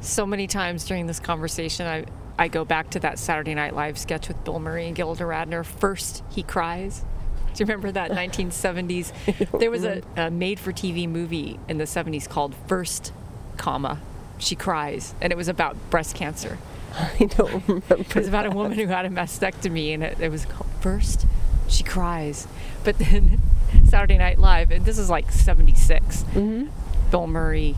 So 0.00 0.26
many 0.26 0.46
times 0.46 0.84
during 0.84 1.06
this 1.06 1.20
conversation, 1.20 1.86
I 1.86 2.04
I 2.38 2.48
go 2.48 2.64
back 2.64 2.88
to 2.90 3.00
that 3.00 3.18
Saturday 3.18 3.54
Night 3.54 3.74
Live 3.74 3.98
sketch 3.98 4.28
with 4.28 4.42
Bill 4.44 4.58
Murray 4.58 4.86
and 4.86 4.96
Gilda 4.96 5.24
Radner. 5.24 5.62
First, 5.62 6.22
he 6.30 6.42
cries. 6.42 7.04
Do 7.52 7.62
you 7.62 7.66
remember 7.66 7.92
that 7.92 8.10
1970s? 8.12 9.12
There 9.58 9.70
was 9.70 9.84
a, 9.84 10.02
a 10.16 10.30
made-for-TV 10.30 11.06
movie 11.06 11.60
in 11.68 11.76
the 11.76 11.84
70s 11.84 12.26
called 12.26 12.54
First, 12.66 13.12
comma, 13.58 14.00
She 14.38 14.54
Cries, 14.56 15.14
and 15.20 15.34
it 15.34 15.36
was 15.36 15.48
about 15.48 15.76
breast 15.90 16.14
cancer. 16.14 16.56
I 16.94 17.26
don't 17.26 17.68
remember. 17.68 17.96
It 18.00 18.14
was 18.14 18.28
about 18.28 18.46
a 18.46 18.50
woman 18.50 18.78
who 18.78 18.86
had 18.86 19.04
a 19.04 19.10
mastectomy, 19.10 19.92
and 19.92 20.02
it, 20.02 20.18
it 20.18 20.30
was 20.30 20.46
called 20.46 20.70
First, 20.80 21.26
She 21.68 21.82
Cries. 21.84 22.48
But 22.84 22.96
then 22.96 23.42
Saturday 23.84 24.16
Night 24.16 24.38
Live, 24.38 24.70
and 24.70 24.86
this 24.86 24.98
is 24.98 25.10
like 25.10 25.30
76. 25.30 26.22
Mm-hmm. 26.22 27.10
Bill 27.10 27.26
Murray, 27.26 27.76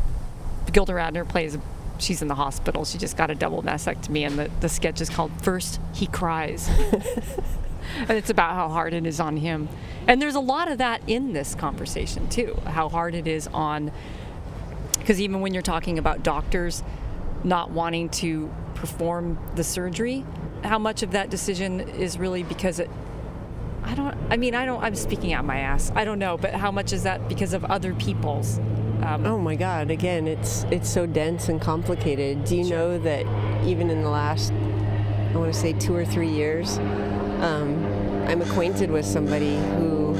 Gilda 0.72 0.92
Radner 0.92 1.28
plays, 1.28 1.58
she's 2.02 2.22
in 2.22 2.28
the 2.28 2.34
hospital. 2.34 2.84
She 2.84 2.98
just 2.98 3.16
got 3.16 3.30
a 3.30 3.34
double 3.34 3.62
mastectomy, 3.62 4.26
and 4.26 4.38
the, 4.38 4.50
the 4.60 4.68
sketch 4.68 5.00
is 5.00 5.08
called 5.08 5.30
First, 5.42 5.80
He 5.94 6.06
Cries. 6.06 6.68
and 7.98 8.10
it's 8.10 8.30
about 8.30 8.54
how 8.54 8.68
hard 8.68 8.92
it 8.94 9.06
is 9.06 9.20
on 9.20 9.36
him. 9.36 9.68
And 10.06 10.20
there's 10.20 10.34
a 10.34 10.40
lot 10.40 10.70
of 10.70 10.78
that 10.78 11.02
in 11.06 11.32
this 11.32 11.54
conversation, 11.54 12.28
too. 12.28 12.60
How 12.66 12.88
hard 12.88 13.14
it 13.14 13.26
is 13.26 13.46
on, 13.48 13.92
because 14.98 15.20
even 15.20 15.40
when 15.40 15.54
you're 15.54 15.62
talking 15.62 15.98
about 15.98 16.22
doctors 16.22 16.82
not 17.44 17.70
wanting 17.70 18.08
to 18.08 18.52
perform 18.74 19.38
the 19.54 19.64
surgery, 19.64 20.24
how 20.64 20.78
much 20.78 21.02
of 21.02 21.12
that 21.12 21.30
decision 21.30 21.80
is 21.80 22.18
really 22.18 22.42
because 22.42 22.78
it, 22.78 22.90
I 23.84 23.94
don't, 23.94 24.16
I 24.30 24.36
mean, 24.36 24.54
I 24.54 24.64
don't, 24.64 24.82
I'm 24.82 24.94
speaking 24.94 25.32
out 25.32 25.44
my 25.44 25.58
ass. 25.58 25.90
I 25.94 26.04
don't 26.04 26.18
know, 26.18 26.36
but 26.36 26.54
how 26.54 26.70
much 26.70 26.92
is 26.92 27.02
that 27.02 27.28
because 27.28 27.52
of 27.52 27.64
other 27.64 27.94
people's? 27.94 28.60
Um, 29.02 29.26
Oh 29.26 29.36
my 29.38 29.56
God! 29.56 29.90
Again, 29.90 30.28
it's 30.28 30.64
it's 30.70 30.88
so 30.88 31.06
dense 31.06 31.48
and 31.48 31.60
complicated. 31.60 32.44
Do 32.44 32.56
you 32.56 32.70
know 32.70 32.98
that 32.98 33.26
even 33.64 33.90
in 33.90 34.02
the 34.02 34.08
last, 34.08 34.52
I 34.52 35.36
want 35.36 35.52
to 35.52 35.58
say 35.58 35.72
two 35.72 35.94
or 35.94 36.04
three 36.04 36.28
years, 36.28 36.78
um, 37.40 37.84
I'm 38.28 38.40
acquainted 38.42 38.90
with 38.90 39.04
somebody 39.04 39.56
who 39.56 40.12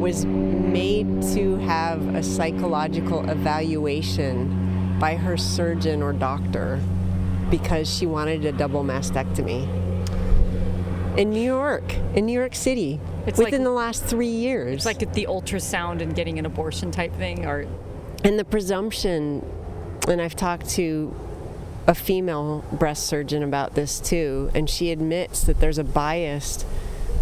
was 0.00 0.26
made 0.26 1.22
to 1.34 1.56
have 1.58 2.14
a 2.14 2.22
psychological 2.22 3.28
evaluation 3.30 4.98
by 4.98 5.16
her 5.16 5.38
surgeon 5.38 6.02
or 6.02 6.12
doctor 6.12 6.78
because 7.50 7.88
she 7.92 8.04
wanted 8.04 8.44
a 8.44 8.52
double 8.52 8.84
mastectomy. 8.84 9.83
In 11.16 11.30
New 11.30 11.40
York, 11.42 11.94
in 12.16 12.26
New 12.26 12.32
York 12.32 12.54
City, 12.56 13.00
It's 13.26 13.38
within 13.38 13.60
like- 13.60 13.62
the 13.64 13.70
last 13.70 14.04
three 14.04 14.26
years. 14.28 14.74
it's 14.74 14.86
like 14.86 15.12
the 15.12 15.26
ultrasound 15.30 16.00
and 16.02 16.14
getting 16.14 16.38
an 16.38 16.46
abortion 16.46 16.90
type 16.90 17.14
thing, 17.16 17.46
or 17.46 17.66
And 18.24 18.38
the 18.38 18.44
presumption, 18.44 19.44
and 20.08 20.20
I've 20.20 20.34
talked 20.34 20.68
to 20.70 21.14
a 21.86 21.94
female 21.94 22.64
breast 22.72 23.04
surgeon 23.06 23.42
about 23.42 23.74
this 23.74 24.00
too, 24.00 24.50
and 24.54 24.68
she 24.68 24.90
admits 24.90 25.42
that 25.44 25.60
there's 25.60 25.78
a 25.78 25.84
bias, 25.84 26.64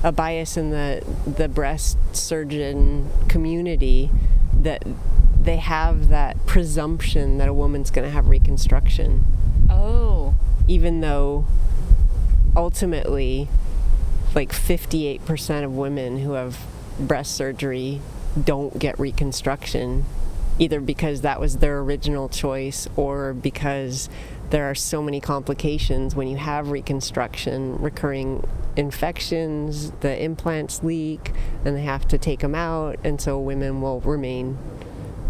a 0.02 0.10
bias 0.12 0.56
in 0.56 0.70
the 0.70 1.02
the 1.26 1.48
breast 1.48 1.98
surgeon 2.12 3.08
community 3.28 4.10
that 4.62 4.84
they 5.42 5.56
have 5.56 6.08
that 6.08 6.46
presumption 6.46 7.38
that 7.38 7.48
a 7.48 7.52
woman's 7.52 7.90
going 7.90 8.06
to 8.06 8.12
have 8.12 8.28
reconstruction, 8.28 9.24
oh, 9.68 10.34
even 10.68 11.00
though 11.00 11.44
ultimately, 12.56 13.48
like 14.34 14.52
58% 14.52 15.64
of 15.64 15.76
women 15.76 16.18
who 16.18 16.32
have 16.32 16.58
breast 16.98 17.34
surgery 17.34 18.00
don't 18.42 18.78
get 18.78 18.98
reconstruction, 18.98 20.04
either 20.58 20.80
because 20.80 21.20
that 21.20 21.40
was 21.40 21.58
their 21.58 21.80
original 21.80 22.28
choice 22.28 22.88
or 22.96 23.32
because 23.34 24.08
there 24.50 24.68
are 24.70 24.74
so 24.74 25.02
many 25.02 25.20
complications 25.20 26.14
when 26.14 26.28
you 26.28 26.36
have 26.36 26.70
reconstruction, 26.70 27.78
recurring 27.80 28.46
infections, 28.76 29.90
the 30.00 30.22
implants 30.22 30.82
leak, 30.82 31.32
and 31.64 31.76
they 31.76 31.82
have 31.82 32.06
to 32.08 32.18
take 32.18 32.40
them 32.40 32.54
out, 32.54 32.98
and 33.04 33.20
so 33.20 33.38
women 33.38 33.80
will 33.80 34.00
remain 34.00 34.58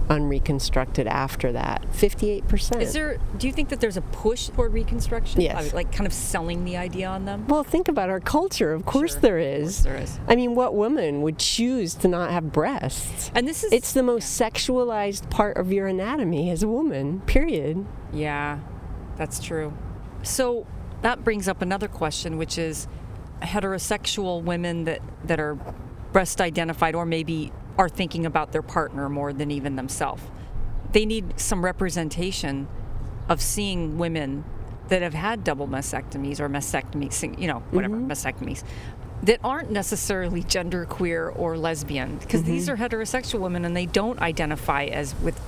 unreconstructed 0.08 1.06
after 1.06 1.52
that. 1.52 1.82
58%. 1.92 2.80
is 2.80 2.92
there? 2.92 3.18
Do 3.38 3.46
you 3.46 3.52
think 3.52 3.68
that 3.70 3.80
there's 3.80 3.96
a 3.96 4.02
push 4.02 4.48
toward 4.48 4.72
reconstruction? 4.72 5.40
Yes. 5.40 5.72
Like 5.72 5.92
kind 5.92 6.06
of 6.06 6.12
selling 6.12 6.64
the 6.64 6.76
idea 6.76 7.08
on 7.08 7.24
them. 7.24 7.46
Well, 7.46 7.64
think 7.64 7.88
about 7.88 8.10
our 8.10 8.20
culture. 8.20 8.72
Of 8.72 8.84
course 8.84 9.12
Sure, 9.12 9.20
there 9.20 9.38
of 9.38 9.44
is. 9.44 9.62
course 9.62 9.80
there 9.84 9.96
is. 9.96 10.20
I 10.28 10.36
mean, 10.36 10.54
what 10.54 10.74
woman 10.74 11.22
would 11.22 11.38
choose 11.38 11.94
to 11.96 12.08
not 12.08 12.30
have 12.30 12.52
breasts? 12.52 13.30
And 13.34 13.46
this 13.46 13.64
is 13.64 13.72
It's 13.72 13.92
the 13.92 14.02
most 14.02 14.38
sexualized 14.40 15.30
part 15.30 15.56
of 15.56 15.72
your 15.72 15.86
anatomy 15.86 16.50
as 16.50 16.62
a 16.62 16.68
woman, 16.68 17.20
period. 17.22 17.84
Yeah, 18.12 18.58
that's 19.16 19.40
true. 19.40 19.72
So 20.22 20.66
that 21.02 21.24
brings 21.24 21.48
up 21.48 21.62
another 21.62 21.88
question, 21.88 22.38
which 22.38 22.58
is 22.58 22.86
heterosexual 23.42 24.42
women 24.42 24.84
that, 24.84 25.00
that 25.24 25.40
are 25.40 25.56
breast 26.12 26.40
identified 26.40 26.94
or 26.94 27.04
maybe 27.06 27.52
are 27.82 27.88
thinking 27.88 28.24
about 28.24 28.52
their 28.52 28.62
partner 28.62 29.08
more 29.08 29.32
than 29.32 29.50
even 29.50 29.74
themselves. 29.74 30.22
They 30.92 31.04
need 31.04 31.40
some 31.40 31.64
representation 31.64 32.68
of 33.28 33.42
seeing 33.42 33.98
women 33.98 34.44
that 34.88 35.02
have 35.02 35.14
had 35.14 35.42
double 35.42 35.66
mastectomies 35.66 36.38
or 36.38 36.48
mastectomies, 36.48 37.40
you 37.40 37.48
know, 37.48 37.58
whatever, 37.72 37.96
mm-hmm. 37.96 38.12
mastectomies, 38.12 38.62
that 39.24 39.40
aren't 39.42 39.72
necessarily 39.72 40.44
genderqueer 40.44 41.36
or 41.36 41.56
lesbian, 41.56 42.18
because 42.18 42.42
mm-hmm. 42.42 42.52
these 42.52 42.68
are 42.68 42.76
heterosexual 42.76 43.40
women 43.40 43.64
and 43.64 43.76
they 43.76 43.86
don't 43.86 44.20
identify 44.20 44.84
as 44.84 45.16
with, 45.16 45.40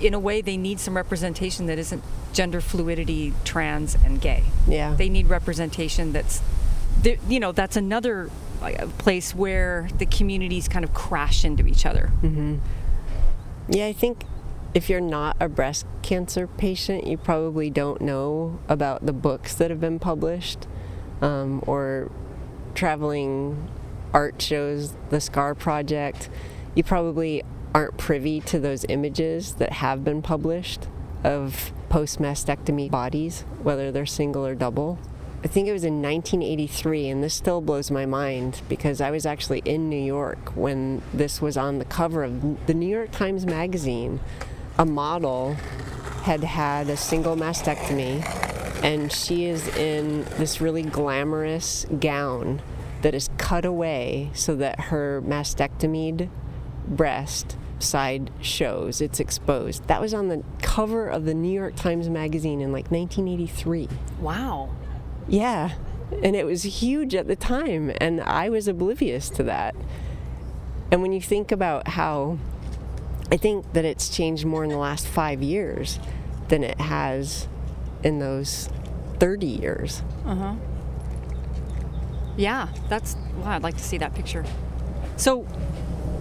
in 0.00 0.14
a 0.14 0.18
way, 0.18 0.40
they 0.40 0.56
need 0.56 0.80
some 0.80 0.96
representation 0.96 1.66
that 1.66 1.78
isn't 1.78 2.02
gender 2.32 2.62
fluidity, 2.62 3.34
trans, 3.44 3.94
and 4.06 4.22
gay. 4.22 4.44
Yeah. 4.66 4.94
They 4.94 5.10
need 5.10 5.26
representation 5.26 6.12
that's, 6.12 6.40
you 7.28 7.40
know, 7.40 7.52
that's 7.52 7.76
another 7.76 8.30
uh, 8.72 8.86
place 8.98 9.34
where 9.34 9.88
the 9.98 10.06
communities 10.06 10.68
kind 10.68 10.84
of 10.84 10.94
crash 10.94 11.44
into 11.44 11.66
each 11.66 11.84
other. 11.86 12.10
Yeah, 13.68 13.86
I 13.86 13.92
think 13.92 14.24
if 14.74 14.90
you're 14.90 15.00
not 15.00 15.36
a 15.40 15.48
breast 15.48 15.86
cancer 16.02 16.46
patient, 16.46 17.06
you 17.06 17.16
probably 17.16 17.70
don't 17.70 18.00
know 18.00 18.58
about 18.68 19.06
the 19.06 19.12
books 19.12 19.54
that 19.54 19.70
have 19.70 19.80
been 19.80 19.98
published 19.98 20.66
um, 21.22 21.62
or 21.66 22.10
traveling 22.74 23.70
art 24.12 24.40
shows, 24.42 24.94
the 25.10 25.20
SCAR 25.20 25.54
Project. 25.54 26.28
You 26.74 26.82
probably 26.82 27.42
aren't 27.74 27.96
privy 27.98 28.40
to 28.40 28.58
those 28.58 28.84
images 28.88 29.54
that 29.54 29.72
have 29.72 30.04
been 30.04 30.22
published 30.22 30.88
of 31.22 31.72
post 31.88 32.18
mastectomy 32.18 32.90
bodies, 32.90 33.44
whether 33.62 33.90
they're 33.90 34.06
single 34.06 34.44
or 34.44 34.54
double. 34.54 34.98
I 35.44 35.46
think 35.46 35.68
it 35.68 35.72
was 35.72 35.84
in 35.84 36.00
1983, 36.00 37.08
and 37.10 37.22
this 37.22 37.34
still 37.34 37.60
blows 37.60 37.90
my 37.90 38.06
mind 38.06 38.62
because 38.66 39.02
I 39.02 39.10
was 39.10 39.26
actually 39.26 39.58
in 39.66 39.90
New 39.90 40.02
York 40.02 40.56
when 40.56 41.02
this 41.12 41.42
was 41.42 41.58
on 41.58 41.78
the 41.78 41.84
cover 41.84 42.24
of 42.24 42.66
the 42.66 42.72
New 42.72 42.88
York 42.88 43.10
Times 43.10 43.44
Magazine. 43.44 44.20
A 44.78 44.86
model 44.86 45.52
had 46.22 46.42
had 46.44 46.88
a 46.88 46.96
single 46.96 47.36
mastectomy, 47.36 48.24
and 48.82 49.12
she 49.12 49.44
is 49.44 49.68
in 49.76 50.24
this 50.38 50.62
really 50.62 50.82
glamorous 50.82 51.84
gown 52.00 52.62
that 53.02 53.14
is 53.14 53.28
cut 53.36 53.66
away 53.66 54.30
so 54.32 54.56
that 54.56 54.80
her 54.80 55.22
mastectomied 55.26 56.30
breast 56.88 57.58
side 57.78 58.30
shows, 58.40 59.02
it's 59.02 59.20
exposed. 59.20 59.86
That 59.88 60.00
was 60.00 60.14
on 60.14 60.28
the 60.28 60.42
cover 60.62 61.06
of 61.06 61.26
the 61.26 61.34
New 61.34 61.52
York 61.52 61.76
Times 61.76 62.08
Magazine 62.08 62.62
in 62.62 62.72
like 62.72 62.90
1983. 62.90 63.90
Wow. 64.20 64.70
Yeah. 65.28 65.72
And 66.22 66.36
it 66.36 66.44
was 66.46 66.62
huge 66.62 67.14
at 67.14 67.26
the 67.26 67.36
time, 67.36 67.90
and 68.00 68.20
I 68.20 68.48
was 68.48 68.68
oblivious 68.68 69.28
to 69.30 69.42
that. 69.44 69.74
And 70.90 71.02
when 71.02 71.12
you 71.12 71.20
think 71.20 71.50
about 71.50 71.88
how 71.88 72.38
I 73.32 73.36
think 73.36 73.72
that 73.72 73.84
it's 73.84 74.08
changed 74.08 74.44
more 74.44 74.64
in 74.64 74.70
the 74.70 74.76
last 74.76 75.06
five 75.06 75.42
years 75.42 75.98
than 76.48 76.62
it 76.62 76.80
has 76.80 77.48
in 78.02 78.18
those 78.18 78.68
30 79.18 79.46
years. 79.46 80.02
Uh 80.24 80.34
huh. 80.34 80.54
Yeah, 82.36 82.68
that's 82.88 83.16
wow. 83.38 83.56
I'd 83.56 83.62
like 83.62 83.76
to 83.76 83.82
see 83.82 83.98
that 83.98 84.14
picture. 84.14 84.44
So, 85.16 85.46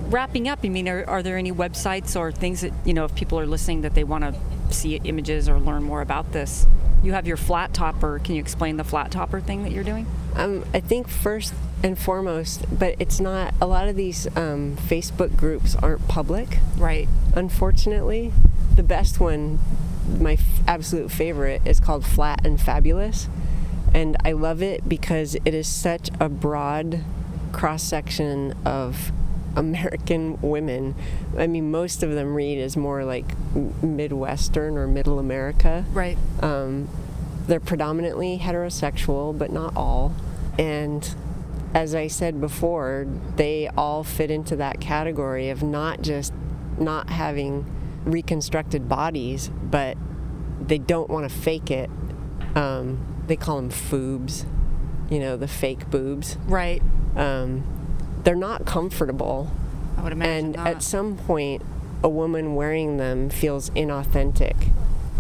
wrapping 0.10 0.48
up, 0.48 0.60
I 0.64 0.70
mean, 0.70 0.88
are, 0.88 1.04
are 1.08 1.24
there 1.24 1.38
any 1.38 1.52
websites 1.52 2.20
or 2.20 2.32
things 2.32 2.62
that 2.62 2.72
you 2.86 2.94
know, 2.94 3.06
if 3.06 3.16
people 3.16 3.40
are 3.40 3.46
listening, 3.46 3.82
that 3.82 3.96
they 3.96 4.04
want 4.04 4.24
to 4.24 4.74
see 4.74 4.96
images 5.04 5.50
or 5.50 5.60
learn 5.60 5.84
more 5.84 6.02
about 6.02 6.32
this? 6.32 6.66
You 7.04 7.12
have 7.12 7.28
your 7.28 7.38
flat 7.38 7.74
topper. 7.74 8.20
Can 8.24 8.36
you 8.36 8.42
explain 8.42 8.78
the 8.78 8.84
flat 8.84 9.12
topper 9.12 9.42
thing 9.42 9.64
that 9.64 9.72
you're 9.74 9.84
doing? 9.84 10.08
Um, 10.36 10.66
I 10.74 10.80
think 10.80 11.10
first 11.10 11.54
and 11.84 12.00
foremost, 12.00 12.66
but 12.80 12.96
it's 12.98 13.20
not, 13.20 13.54
a 13.62 13.68
lot 13.68 13.90
of 13.90 13.98
these 13.98 14.26
um, 14.38 14.78
Facebook 14.78 15.36
groups 15.36 15.76
aren't 15.76 16.08
public. 16.08 16.60
Right. 16.78 17.08
unfortunately. 17.36 18.32
The 18.76 18.84
best 18.84 19.20
one, 19.20 19.60
my 20.20 20.34
f- 20.34 20.62
absolute 20.66 21.12
favorite, 21.12 21.62
is 21.66 21.80
called 21.80 22.06
Flat 22.06 22.46
and 22.46 22.60
Fabulous. 22.60 23.28
And 23.94 24.18
I 24.26 24.32
love 24.32 24.64
it 24.64 24.88
because 24.90 25.36
it 25.46 25.54
is 25.54 25.68
such 25.68 26.10
a 26.20 26.30
broad 26.30 27.04
cross 27.52 27.84
section 27.84 28.56
of 28.66 29.12
American 29.56 30.40
women. 30.42 30.96
I 31.38 31.48
mean, 31.48 31.72
most 31.72 32.04
of 32.04 32.12
them 32.12 32.36
read 32.36 32.60
as 32.60 32.76
more 32.76 33.04
like 33.04 33.26
Midwestern 33.84 34.78
or 34.78 34.88
Middle 34.88 35.20
America. 35.20 35.86
Right. 35.92 36.18
Um, 36.42 36.90
they're 37.48 37.60
predominantly 37.60 38.40
heterosexual, 38.40 39.38
but 39.38 39.52
not 39.52 39.76
all. 39.76 40.16
And 40.58 41.16
as 41.74 41.96
I 41.96 42.08
said 42.08 42.40
before, 42.40 43.08
they 43.36 43.68
all 43.76 44.04
fit 44.04 44.32
into 44.32 44.56
that 44.58 44.80
category 44.80 45.50
of 45.50 45.64
not 45.64 46.02
just 46.02 46.34
not 46.80 47.10
having 47.10 47.66
reconstructed 48.06 48.88
bodies, 48.88 49.50
but 49.64 49.98
they 50.62 50.78
don't 50.78 51.10
want 51.10 51.30
to 51.30 51.36
fake 51.36 51.72
it. 51.72 51.90
Um, 52.56 53.24
they 53.28 53.36
call 53.36 53.58
them 53.58 53.70
foobs, 53.70 54.46
you 55.10 55.20
know, 55.20 55.38
the 55.38 55.48
fake 55.48 55.90
boobs. 55.90 56.38
Right. 56.46 56.82
Um, 57.16 57.83
they're 58.24 58.36
not 58.36 58.66
comfortable. 58.66 59.52
I 59.98 60.04
would 60.04 60.12
imagine 60.14 60.46
And 60.48 60.56
not. 60.56 60.68
at 60.68 60.84
some 60.84 61.18
point, 61.18 61.62
a 62.04 62.10
woman 62.10 62.56
wearing 62.56 62.98
them 62.98 63.30
feels 63.30 63.70
inauthentic. 63.72 64.70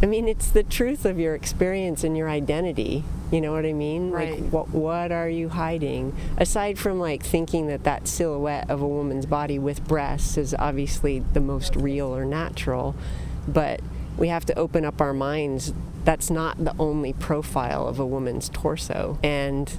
I 0.01 0.05
mean, 0.05 0.27
it's 0.27 0.49
the 0.49 0.63
truth 0.63 1.05
of 1.05 1.17
your 1.17 1.33
experience 1.33 2.03
and 2.03 2.17
your 2.17 2.29
identity. 2.29 3.05
You 3.31 3.39
know 3.39 3.53
what 3.53 3.65
I 3.65 3.71
mean? 3.71 4.11
Right. 4.11 4.41
Like, 4.41 4.51
what 4.51 4.69
what 4.69 5.11
are 5.13 5.29
you 5.29 5.49
hiding? 5.49 6.13
Aside 6.37 6.77
from 6.77 6.99
like 6.99 7.23
thinking 7.23 7.67
that 7.67 7.83
that 7.85 8.07
silhouette 8.07 8.69
of 8.69 8.81
a 8.81 8.87
woman's 8.87 9.25
body 9.25 9.57
with 9.57 9.87
breasts 9.87 10.37
is 10.37 10.53
obviously 10.59 11.19
the 11.19 11.39
most 11.39 11.75
real 11.77 12.13
or 12.13 12.25
natural, 12.25 12.95
but 13.47 13.79
we 14.17 14.27
have 14.27 14.45
to 14.45 14.59
open 14.59 14.83
up 14.83 14.99
our 14.99 15.13
minds. 15.13 15.73
That's 16.03 16.29
not 16.29 16.63
the 16.63 16.75
only 16.77 17.13
profile 17.13 17.87
of 17.87 17.97
a 17.97 18.05
woman's 18.05 18.49
torso, 18.49 19.17
and 19.23 19.73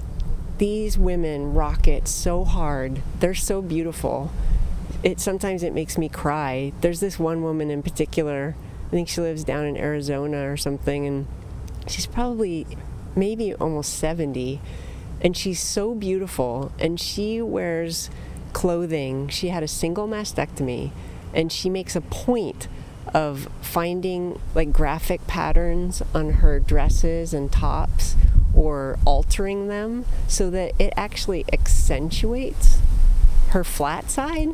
these 0.58 0.96
women 0.96 1.54
rock 1.54 1.88
it 1.88 2.06
so 2.06 2.44
hard. 2.44 3.02
They're 3.20 3.34
so 3.34 3.60
beautiful. 3.60 4.30
It 5.02 5.20
sometimes 5.20 5.62
it 5.62 5.74
makes 5.74 5.98
me 5.98 6.08
cry. 6.08 6.72
There's 6.80 7.00
this 7.00 7.18
one 7.18 7.42
woman 7.42 7.70
in 7.70 7.82
particular. 7.82 8.54
I 8.86 8.90
think 8.90 9.08
she 9.08 9.20
lives 9.20 9.44
down 9.44 9.66
in 9.66 9.76
Arizona 9.76 10.50
or 10.50 10.56
something, 10.56 11.06
and 11.06 11.26
she's 11.88 12.06
probably 12.06 12.66
maybe 13.16 13.54
almost 13.54 13.94
70, 13.98 14.60
and 15.20 15.36
she's 15.36 15.60
so 15.60 15.94
beautiful. 15.94 16.72
And 16.78 17.00
she 17.00 17.42
wears 17.42 18.08
clothing. 18.52 19.28
She 19.28 19.48
had 19.48 19.62
a 19.62 19.68
single 19.68 20.06
mastectomy, 20.06 20.92
and 21.34 21.50
she 21.50 21.68
makes 21.68 21.96
a 21.96 22.00
point 22.00 22.68
of 23.12 23.48
finding 23.60 24.40
like 24.54 24.72
graphic 24.72 25.26
patterns 25.26 26.02
on 26.14 26.34
her 26.34 26.58
dresses 26.58 27.34
and 27.34 27.52
tops 27.52 28.16
or 28.56 28.98
altering 29.04 29.68
them 29.68 30.04
so 30.28 30.50
that 30.50 30.72
it 30.78 30.92
actually 30.96 31.44
accentuates 31.52 32.78
her 33.50 33.64
flat 33.64 34.10
side. 34.10 34.50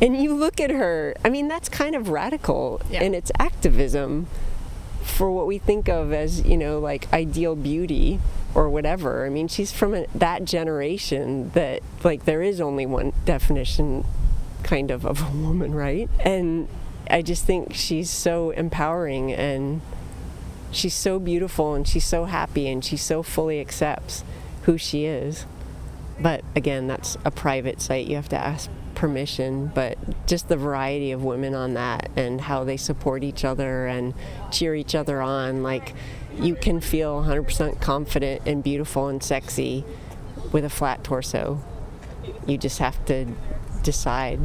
And 0.00 0.16
you 0.16 0.34
look 0.34 0.60
at 0.60 0.70
her, 0.70 1.14
I 1.24 1.28
mean, 1.30 1.48
that's 1.48 1.68
kind 1.68 1.94
of 1.94 2.08
radical 2.08 2.80
Yeah. 2.90 3.02
in 3.02 3.14
its 3.14 3.30
activism 3.38 4.26
for 5.02 5.30
what 5.30 5.46
we 5.46 5.58
think 5.58 5.88
of 5.88 6.12
as, 6.12 6.42
you 6.44 6.56
know, 6.56 6.78
like 6.78 7.12
ideal 7.12 7.54
beauty 7.54 8.18
or 8.54 8.68
whatever. 8.68 9.24
I 9.26 9.28
mean, 9.28 9.48
she's 9.48 9.72
from 9.72 9.94
a, 9.94 10.06
that 10.14 10.44
generation 10.44 11.50
that, 11.54 11.82
like, 12.04 12.24
there 12.24 12.42
is 12.42 12.60
only 12.60 12.86
one 12.86 13.12
definition 13.24 14.04
kind 14.62 14.90
of 14.90 15.04
of 15.04 15.22
a 15.22 15.36
woman, 15.36 15.74
right? 15.74 16.08
And 16.20 16.68
I 17.10 17.22
just 17.22 17.44
think 17.44 17.74
she's 17.74 18.10
so 18.10 18.50
empowering 18.50 19.32
and 19.32 19.80
she's 20.72 20.94
so 20.94 21.18
beautiful 21.18 21.74
and 21.74 21.86
she's 21.86 22.04
so 22.04 22.24
happy 22.24 22.68
and 22.68 22.84
she 22.84 22.96
so 22.96 23.22
fully 23.22 23.60
accepts 23.60 24.24
who 24.62 24.76
she 24.76 25.04
is. 25.04 25.46
But 26.20 26.42
again, 26.56 26.86
that's 26.86 27.16
a 27.24 27.30
private 27.30 27.80
site. 27.80 28.06
You 28.06 28.16
have 28.16 28.28
to 28.30 28.38
ask 28.38 28.70
permission. 28.94 29.72
But 29.74 29.98
just 30.26 30.48
the 30.48 30.56
variety 30.56 31.12
of 31.12 31.24
women 31.24 31.54
on 31.54 31.74
that 31.74 32.10
and 32.16 32.40
how 32.40 32.64
they 32.64 32.76
support 32.76 33.24
each 33.24 33.44
other 33.44 33.86
and 33.86 34.14
cheer 34.50 34.74
each 34.74 34.94
other 34.94 35.20
on. 35.20 35.62
Like, 35.62 35.94
you 36.38 36.54
can 36.54 36.80
feel 36.80 37.22
100% 37.22 37.80
confident 37.80 38.42
and 38.46 38.62
beautiful 38.62 39.08
and 39.08 39.22
sexy 39.22 39.84
with 40.52 40.64
a 40.64 40.70
flat 40.70 41.02
torso. 41.04 41.62
You 42.46 42.56
just 42.58 42.78
have 42.78 43.04
to 43.06 43.26
decide. 43.82 44.40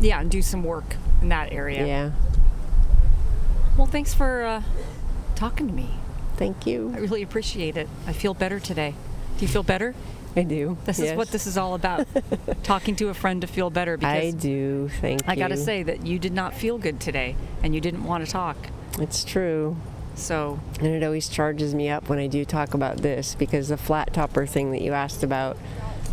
yeah, 0.00 0.20
and 0.20 0.30
do 0.30 0.42
some 0.42 0.64
work 0.64 0.96
in 1.22 1.28
that 1.28 1.52
area. 1.52 1.86
Yeah. 1.86 2.10
Well, 3.76 3.86
thanks 3.86 4.14
for 4.14 4.44
uh, 4.44 4.62
talking 5.34 5.66
to 5.66 5.72
me. 5.72 5.90
Thank 6.36 6.66
you. 6.66 6.92
I 6.94 6.98
really 6.98 7.22
appreciate 7.22 7.76
it. 7.76 7.88
I 8.06 8.12
feel 8.12 8.34
better 8.34 8.60
today. 8.60 8.94
Do 9.38 9.44
you 9.44 9.48
feel 9.48 9.62
better? 9.62 9.94
I 10.36 10.42
do. 10.42 10.76
This 10.84 10.98
is 10.98 11.16
what 11.16 11.28
this 11.28 11.46
is 11.46 11.56
all 11.56 11.74
about. 11.74 12.06
Talking 12.64 12.96
to 12.96 13.08
a 13.08 13.14
friend 13.14 13.40
to 13.40 13.46
feel 13.46 13.70
better 13.70 13.96
Because 13.96 14.24
I 14.24 14.30
do. 14.32 14.88
Thank 15.00 15.28
I, 15.28 15.34
you. 15.34 15.38
got 15.38 15.48
to 15.48 15.56
say 15.56 15.84
that 15.84 16.06
you 16.06 16.18
did 16.18 16.32
not 16.32 16.54
feel 16.54 16.76
good 16.76 17.00
today 17.00 17.36
and 17.62 17.74
you 17.74 17.80
didn't 17.80 18.04
want 18.04 18.24
to 18.24 18.30
talk. 18.30 18.56
It's 18.98 19.22
true. 19.24 19.76
So 20.16 20.58
And 20.78 20.88
it 20.88 21.04
always 21.04 21.28
charges 21.28 21.74
me 21.74 21.88
up 21.88 22.08
when 22.08 22.18
I 22.18 22.26
do 22.26 22.44
talk 22.44 22.74
about 22.74 22.98
this 22.98 23.34
because 23.36 23.68
the 23.68 23.76
flat 23.76 24.12
topper 24.12 24.46
thing 24.46 24.72
that 24.72 24.82
you 24.82 24.92
asked 24.92 25.22
about, 25.22 25.56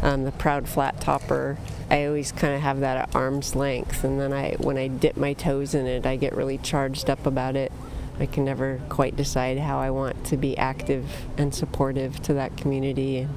um, 0.01 0.23
the 0.23 0.31
proud 0.31 0.67
flat 0.67 0.99
topper, 0.99 1.57
I 1.89 2.05
always 2.05 2.31
kind 2.31 2.55
of 2.55 2.61
have 2.61 2.79
that 2.79 2.97
at 2.97 3.15
arm's 3.15 3.55
length. 3.55 4.03
And 4.03 4.19
then 4.19 4.33
I, 4.33 4.53
when 4.53 4.77
I 4.77 4.87
dip 4.87 5.17
my 5.17 5.33
toes 5.33 5.73
in 5.73 5.85
it, 5.85 6.05
I 6.05 6.15
get 6.15 6.35
really 6.35 6.57
charged 6.57 7.09
up 7.09 7.25
about 7.25 7.55
it. 7.55 7.71
I 8.19 8.25
can 8.25 8.45
never 8.45 8.79
quite 8.89 9.15
decide 9.15 9.57
how 9.57 9.79
I 9.79 9.89
want 9.89 10.25
to 10.25 10.37
be 10.37 10.57
active 10.57 11.05
and 11.37 11.53
supportive 11.53 12.21
to 12.23 12.33
that 12.35 12.55
community, 12.57 13.27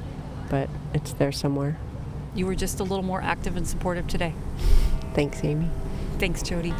but 0.50 0.68
it's 0.92 1.12
there 1.14 1.32
somewhere. 1.32 1.76
you 2.34 2.46
were 2.46 2.54
just 2.54 2.80
a 2.80 2.82
little 2.82 3.04
more 3.04 3.22
active 3.22 3.56
and 3.56 3.66
supportive 3.66 4.06
today. 4.08 4.34
Thanks, 5.14 5.44
Amy. 5.44 5.70
Thanks, 6.18 6.42
Jodi. 6.42 6.74